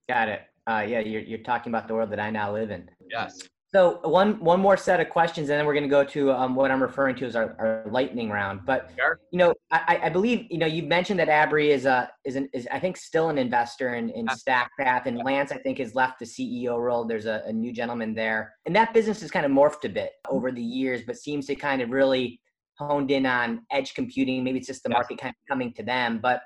[0.07, 2.89] got it uh, yeah you're, you're talking about the world that i now live in
[3.09, 3.39] yes
[3.74, 6.55] so one one more set of questions and then we're going to go to um,
[6.55, 9.19] what i'm referring to as our, our lightning round but sure.
[9.32, 12.49] you know I, I believe you know you mentioned that abry is a is an
[12.53, 16.19] is i think still an investor in, in stackpath and lance i think has left
[16.19, 19.51] the ceo role there's a, a new gentleman there and that business has kind of
[19.51, 22.41] morphed a bit over the years but seems to kind of really
[22.82, 24.43] honed in on edge computing.
[24.43, 26.19] Maybe it's just the market kind of coming to them.
[26.22, 26.41] But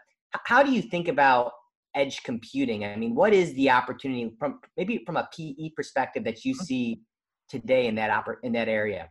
[0.46, 1.54] how do you think about
[1.96, 2.86] edge computing?
[2.86, 6.64] I mean, what is the opportunity from maybe from a PE perspective that you mm-hmm.
[6.64, 7.02] see
[7.60, 9.10] today in that oper- in that area?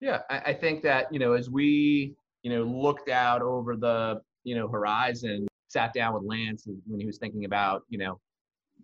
[0.00, 4.20] Yeah, I, I think that you know as we you know looked out over the
[4.44, 8.20] you know horizon, sat down with Lance when he was thinking about you know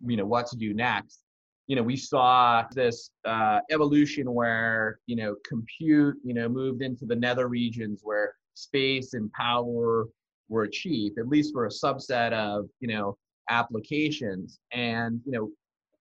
[0.05, 1.25] you know what to do next
[1.67, 7.07] you know, we saw this uh, evolution where, you know, compute, you know, moved into
[7.07, 10.07] the nether regions where space and power
[10.49, 13.17] were achieved, at least for a subset of, you know,
[13.49, 14.59] applications.
[14.73, 15.51] And, you know,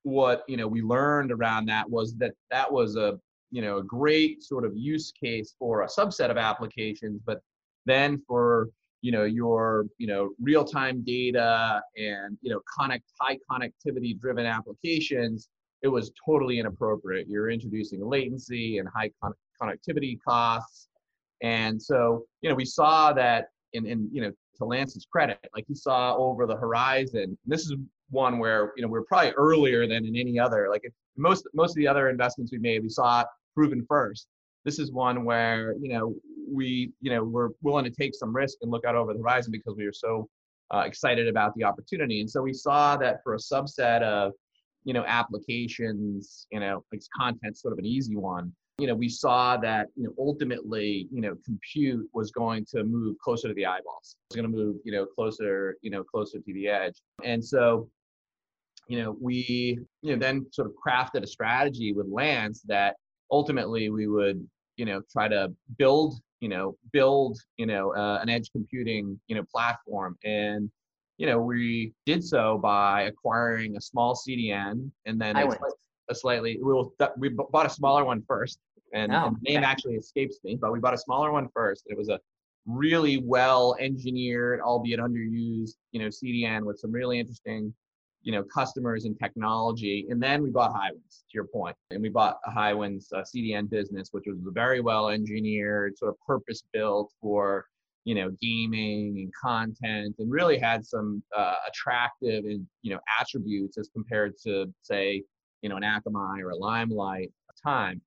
[0.04, 3.20] what, you know, we learned around that was that that was a,
[3.52, 7.42] you know, a great sort of use case for a subset of applications, but
[7.86, 8.70] then for
[9.02, 15.50] you know your you know real-time data and you know connect high connectivity driven applications
[15.84, 17.28] it was totally inappropriate.
[17.28, 20.88] You're introducing latency and high con- connectivity costs.
[21.42, 25.66] And so you know we saw that in, in you know to lance's credit like
[25.68, 27.74] you saw over the horizon this is
[28.14, 30.84] one where you know we're probably earlier than in any other like
[31.18, 34.28] most most of the other investments we made we saw it proven first
[34.66, 36.16] this is one where you know
[36.50, 39.52] we you know we're willing to take some risk and look out over the horizon
[39.52, 40.30] because we were so
[40.74, 44.32] uh, excited about the opportunity and so we saw that for a subset of
[44.86, 49.08] you know applications you know like content sort of an easy one you know, we
[49.08, 53.66] saw that, you know, ultimately, you know, compute was going to move closer to the
[53.66, 54.16] eyeballs.
[54.30, 56.96] It's going to move, you know, closer, you know, closer to the edge.
[57.24, 57.88] And so,
[58.88, 62.96] you know, we, you know, then sort of crafted a strategy with Lance that
[63.32, 64.46] ultimately we would,
[64.78, 69.36] you know, try to build, you know, build, you know, uh, an edge computing, you
[69.36, 70.18] know, platform.
[70.24, 70.70] And,
[71.18, 75.48] you know, we did so by acquiring a small CDN and then a,
[76.10, 78.60] a, slightly, we will, we bought a smaller one first
[78.94, 79.66] and, oh, and the name okay.
[79.66, 81.84] actually escapes me, but we bought a smaller one first.
[81.88, 82.20] It was a
[82.66, 87.74] really well engineered, albeit underused, you know, CDN with some really interesting
[88.24, 90.08] you know customers and technology.
[90.10, 91.76] And then we bought Highwinds to your point.
[91.92, 96.64] And we bought Highwinds uh, CDN business which was very well engineered sort of purpose
[96.74, 97.66] built for
[98.06, 103.78] you know gaming and content and really had some uh, attractive and you know attributes
[103.78, 105.24] as compared to say
[105.62, 107.32] you know an Akamai or a Limelight
[107.64, 108.02] time.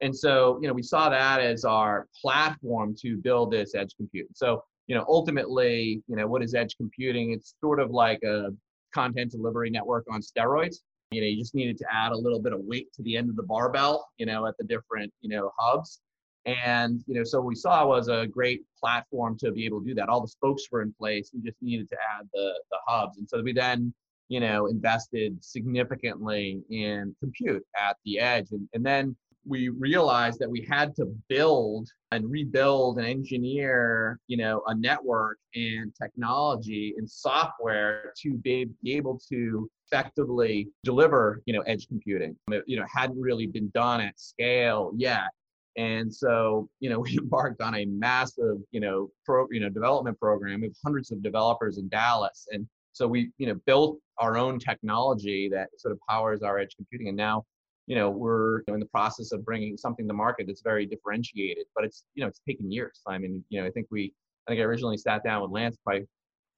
[0.00, 4.28] And so you know we saw that as our platform to build this edge compute.
[4.34, 7.32] So you know ultimately you know what is edge computing?
[7.32, 8.50] It's sort of like a
[8.92, 10.76] content delivery network on steroids.
[11.10, 13.28] You know, you just needed to add a little bit of weight to the end
[13.28, 16.00] of the barbell, you know, at the different, you know, hubs.
[16.46, 19.94] And, you know, so we saw was a great platform to be able to do
[19.94, 20.08] that.
[20.08, 21.30] All the spokes were in place.
[21.32, 23.18] We just needed to add the, the hubs.
[23.18, 23.94] And so we then,
[24.28, 28.48] you know, invested significantly in compute at the edge.
[28.50, 29.14] And, and then
[29.46, 35.38] we realized that we had to build and rebuild and engineer you know a network
[35.54, 42.36] and technology and software to be, be able to effectively deliver you know edge computing.
[42.48, 45.28] Um, it, you know hadn't really been done at scale yet.
[45.76, 50.18] And so you know we embarked on a massive you know pro you know development
[50.18, 52.46] program with hundreds of developers in dallas.
[52.50, 56.74] And so we you know built our own technology that sort of powers our edge
[56.76, 57.08] computing.
[57.08, 57.44] And now
[57.86, 61.84] you know we're in the process of bringing something to market that's very differentiated but
[61.84, 63.00] it's you know it's taken years.
[63.06, 64.12] I mean you know i think we
[64.46, 66.02] i think i originally sat down with lance by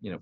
[0.01, 0.19] you know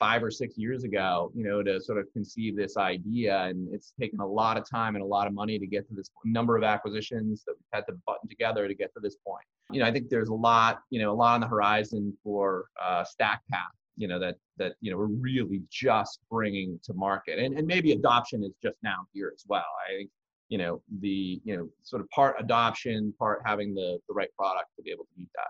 [0.00, 3.92] five or six years ago you know to sort of conceive this idea and it's
[4.00, 6.56] taken a lot of time and a lot of money to get to this number
[6.56, 9.44] of acquisitions that we've had to button together to get to this point.
[9.70, 12.66] You know i think there's a lot you know a lot on the horizon for
[12.82, 17.38] uh, StackPath you know that that you know we're really just bringing to market.
[17.38, 19.64] And, and maybe adoption is just now here as well.
[19.88, 20.10] I think
[20.48, 24.68] you know the you know sort of part adoption part having the the right product
[24.76, 25.48] to be able to meet that.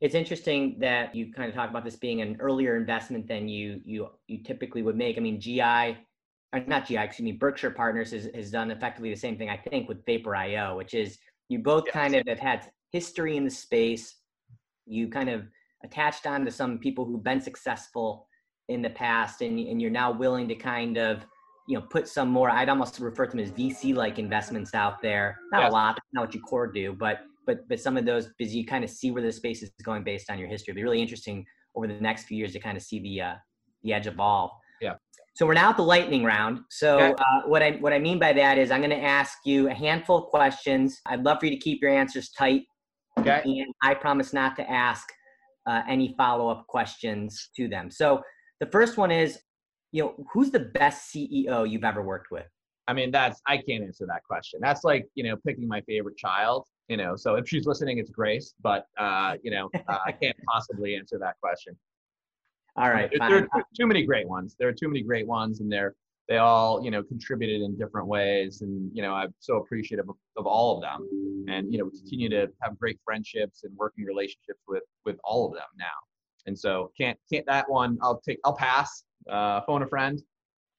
[0.00, 3.80] It's interesting that you kind of talk about this being an earlier investment than you
[3.84, 5.16] you you typically would make.
[5.16, 9.16] I mean gi or not gi excuse me berkshire partners has, has done effectively the
[9.16, 11.16] same thing i think with vapor io which is
[11.48, 11.94] you both yes.
[11.94, 14.16] kind of have had history in the space.
[14.86, 15.44] You kind of
[15.84, 18.26] attached on to some people who've been successful
[18.68, 21.26] in the past and, and you're now willing to kind of
[21.68, 25.00] you know put some more i'd almost refer to them as vc like investments out
[25.02, 25.38] there.
[25.52, 25.70] Not yes.
[25.70, 28.64] a lot not what you core do but but but some of those because you
[28.64, 30.72] kind of see where the space is going based on your history.
[30.72, 33.34] It'll be really interesting over the next few years to kind of see the uh,
[33.82, 34.52] the edge evolve.
[34.80, 34.94] Yeah.
[35.34, 36.60] So we're now at the lightning round.
[36.70, 37.14] So okay.
[37.18, 39.74] uh, what i what i mean by that is i'm going to ask you a
[39.74, 41.00] handful of questions.
[41.06, 42.62] I'd love for you to keep your answers tight.
[43.18, 43.42] Okay.
[43.44, 45.08] And i promise not to ask
[45.66, 47.90] uh, any follow-up questions to them.
[47.90, 48.22] So
[48.60, 49.38] the first one is,
[49.92, 52.46] you know, who's the best CEO you've ever worked with?
[52.88, 54.58] I mean, that's I can't answer that question.
[54.62, 56.66] That's like you know picking my favorite child.
[56.88, 60.36] You know, so if she's listening, it's Grace, but uh, you know, uh, I can't
[60.48, 61.76] possibly answer that question.
[62.76, 64.56] All right, there, there, are too many great ones.
[64.58, 65.94] There are too many great ones, and they're
[66.28, 70.16] they all you know contributed in different ways and you know i'm so appreciative of,
[70.36, 71.06] of, all of them
[71.48, 75.46] and you know we continue to have great friendships and working relationships with with all
[75.46, 75.86] of them now.
[76.46, 79.04] And so can't can't that one i'll take i'll pass.
[79.30, 80.20] Uh, phone a friend.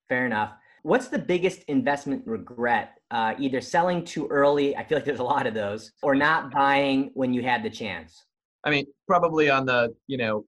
[0.09, 0.53] Fair enough.
[0.83, 5.23] What's the biggest investment regret uh, either selling too early i feel like there's a
[5.23, 8.25] lot of those or not buying when you had the chance?
[8.63, 10.45] I mean probably on the you know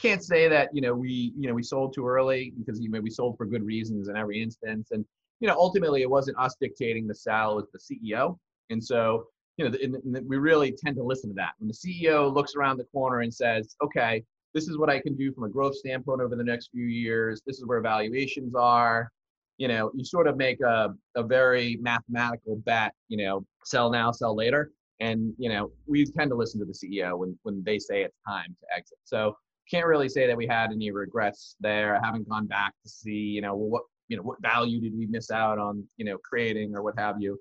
[0.00, 3.00] can't say that you know we you know we sold too early because you know
[3.00, 4.88] we sold for good reasons in every instance.
[4.92, 5.04] And
[5.40, 8.38] you know ultimately it wasn't us dictating the sell with the ceo
[8.70, 9.24] and so
[9.56, 11.52] you know the, the, we really tend to listen to that.
[11.58, 15.16] When the ceo looks around the corner and says okay this is what i can
[15.16, 17.42] do from a growth standpoint over the next few years.
[17.46, 19.10] This is where valuations are.
[19.58, 24.12] You know you sort of make a, a very mathematical bet you know sell now
[24.12, 24.70] sell later.
[25.00, 28.16] And you know we tend to listen to the ceo when when they say it's
[28.26, 28.98] time to exit.
[29.04, 29.34] So
[29.70, 31.96] can't really say that we had any regrets there.
[31.96, 35.06] I haven't gone back to see, you know, what you know what value did we
[35.06, 37.38] miss out on, you know, creating or what have you.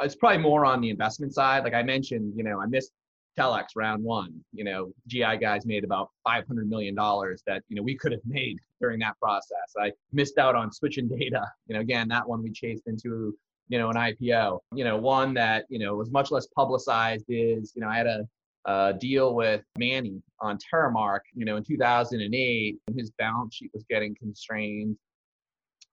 [0.00, 1.64] It's probably more on the investment side.
[1.64, 2.92] Like I mentioned, you know, I missed
[3.38, 4.32] Telx round one.
[4.52, 8.12] You know, GI guys made about five hundred million dollars that you know we could
[8.12, 9.74] have made during that process.
[9.80, 11.44] I missed out on Switch and Data.
[11.66, 13.36] You know, again, that one we chased into
[13.68, 14.60] you know, an IPO.
[14.74, 18.06] You know, one that, you know, was much less publicized is, you know, I had
[18.06, 18.28] a,
[18.64, 22.76] a deal with Manny on Terremark, you know, in 2008.
[22.96, 24.96] His balance sheet was getting constrained.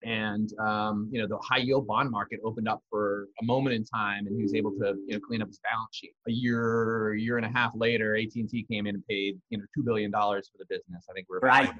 [0.06, 3.84] And, um, you know, the high yield bond market opened up for a moment in
[3.84, 6.14] time and he was able to, you know, clean up his balance sheet.
[6.28, 9.84] A year, year and a half later, AT&T came in and paid, you know, $2
[9.84, 11.06] billion for the business.
[11.10, 11.74] I think we're right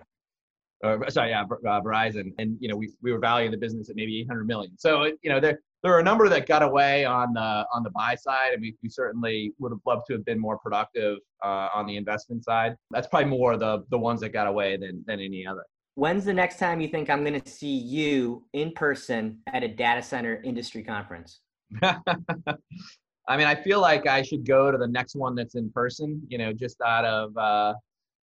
[0.84, 3.96] uh, sorry, yeah, uh, Verizon, and you know we we were valuing the business at
[3.96, 4.78] maybe 800 million.
[4.78, 7.90] So you know there there are a number that got away on the on the
[7.92, 11.70] buy side, and we, we certainly would have loved to have been more productive uh,
[11.74, 12.76] on the investment side.
[12.92, 15.64] That's probably more the the ones that got away than than any other.
[15.96, 19.68] When's the next time you think I'm going to see you in person at a
[19.70, 21.40] data center industry conference?
[21.82, 26.22] I mean, I feel like I should go to the next one that's in person.
[26.28, 27.74] You know, just out of uh,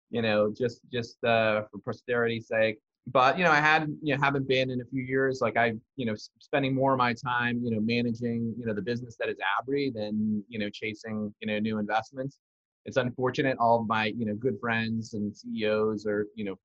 [0.09, 2.77] you know, just just uh, for posterity's sake.
[3.07, 5.39] But you know, I had you know haven't been in a few years.
[5.41, 8.81] Like I, you know, spending more of my time, you know, managing you know the
[8.81, 12.37] business that is Abry than you know chasing you know new investments.
[12.85, 13.57] It's unfortunate.
[13.59, 16.55] All of my you know good friends and CEOs are you know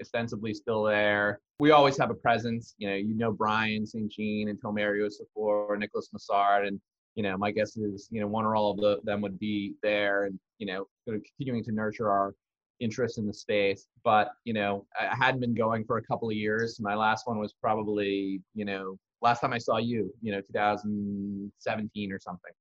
[0.00, 1.40] ostensibly still there.
[1.60, 2.74] We always have a presence.
[2.78, 4.10] You know, you know Brian St.
[4.10, 6.80] Jean and Tomer Yosef-Or, Nicholas Massard, and
[7.14, 9.74] you know, my guess is, you know, one or all of the, them would be
[9.82, 12.34] there and, you know, continuing to nurture our
[12.82, 13.86] interest in the space.
[14.04, 16.80] But you know, I hadn't been going for a couple of years.
[16.80, 22.12] My last one was probably you know last time I saw you, you know, 2017
[22.12, 22.52] or something.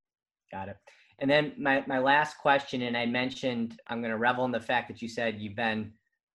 [0.51, 0.77] Got it.
[1.19, 4.59] And then my my last question, and I mentioned I'm going to revel in the
[4.59, 5.91] fact that you said you've been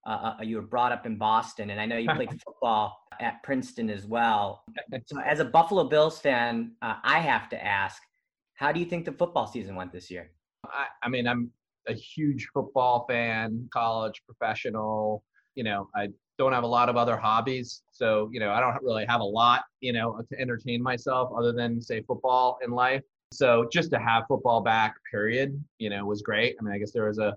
[0.07, 3.43] uh, uh you were brought up in Boston, and I know you played football at
[3.43, 4.65] Princeton as well.
[5.07, 8.03] So, as a Buffalo Bills fan, uh, I have to ask,
[8.55, 10.31] how do you think the football season went this year?
[10.65, 11.51] I, I mean, I'm
[11.89, 15.23] a huge football fan, college, professional.
[15.55, 17.83] You know, I don't have a lot of other hobbies.
[17.93, 21.53] So, you know, I don't really have a lot, you know, to entertain myself other
[21.53, 23.03] than say football in life.
[23.33, 26.57] So just to have football back, period, you know, was great.
[26.59, 27.37] I mean, I guess there was a,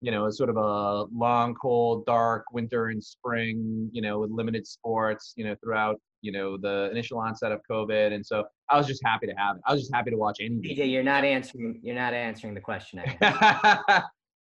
[0.00, 4.30] you know, a sort of a long, cold, dark winter and spring, you know, with
[4.30, 8.76] limited sports, you know, throughout you know the initial onset of COVID, and so I
[8.76, 9.62] was just happy to have it.
[9.66, 10.56] I was just happy to watch any.
[10.56, 11.80] CJ, you're not answering.
[11.82, 13.02] You're not answering the question.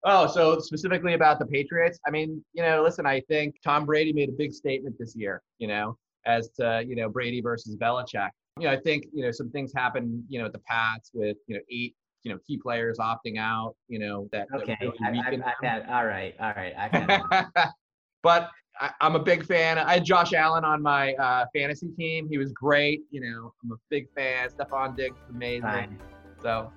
[0.06, 2.00] oh, so specifically about the Patriots.
[2.08, 3.06] I mean, you know, listen.
[3.06, 5.42] I think Tom Brady made a big statement this year.
[5.60, 8.30] You know, as to you know Brady versus Belichick.
[8.60, 10.24] You know, I think you know some things happened.
[10.30, 11.96] You know, at the Pats with you know eight
[12.28, 13.74] you know key players opting out.
[13.88, 14.48] You know that.
[14.54, 15.90] Okay, that really I, have had.
[15.90, 16.74] All right, all right.
[16.78, 17.70] I've
[18.24, 18.50] but
[18.80, 19.78] I, am a big fan.
[19.78, 22.28] I had Josh Allen on my uh, fantasy team.
[22.30, 23.02] He was great.
[23.12, 24.50] You know, I'm a big fan.
[24.50, 25.62] Stefon Diggs amazing.
[25.62, 26.00] Fine.
[26.42, 26.72] So.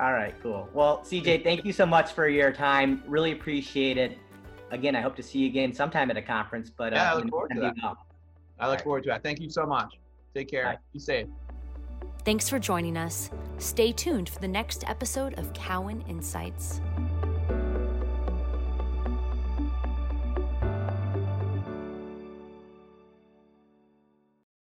[0.00, 0.68] All right, cool.
[0.72, 3.02] Well, CJ, thank you so much for your time.
[3.06, 4.16] Really appreciate it.
[4.70, 6.70] Again, I hope to see you again sometime at a conference.
[6.70, 7.74] But yeah, uh, I look forward to that.
[8.60, 9.22] I look forward to it.
[9.22, 9.94] Thank you so much.
[10.34, 10.64] Take care.
[10.64, 10.78] Bye.
[10.92, 11.26] Be safe.
[12.24, 13.30] Thanks for joining us.
[13.58, 16.80] Stay tuned for the next episode of Cowen Insights.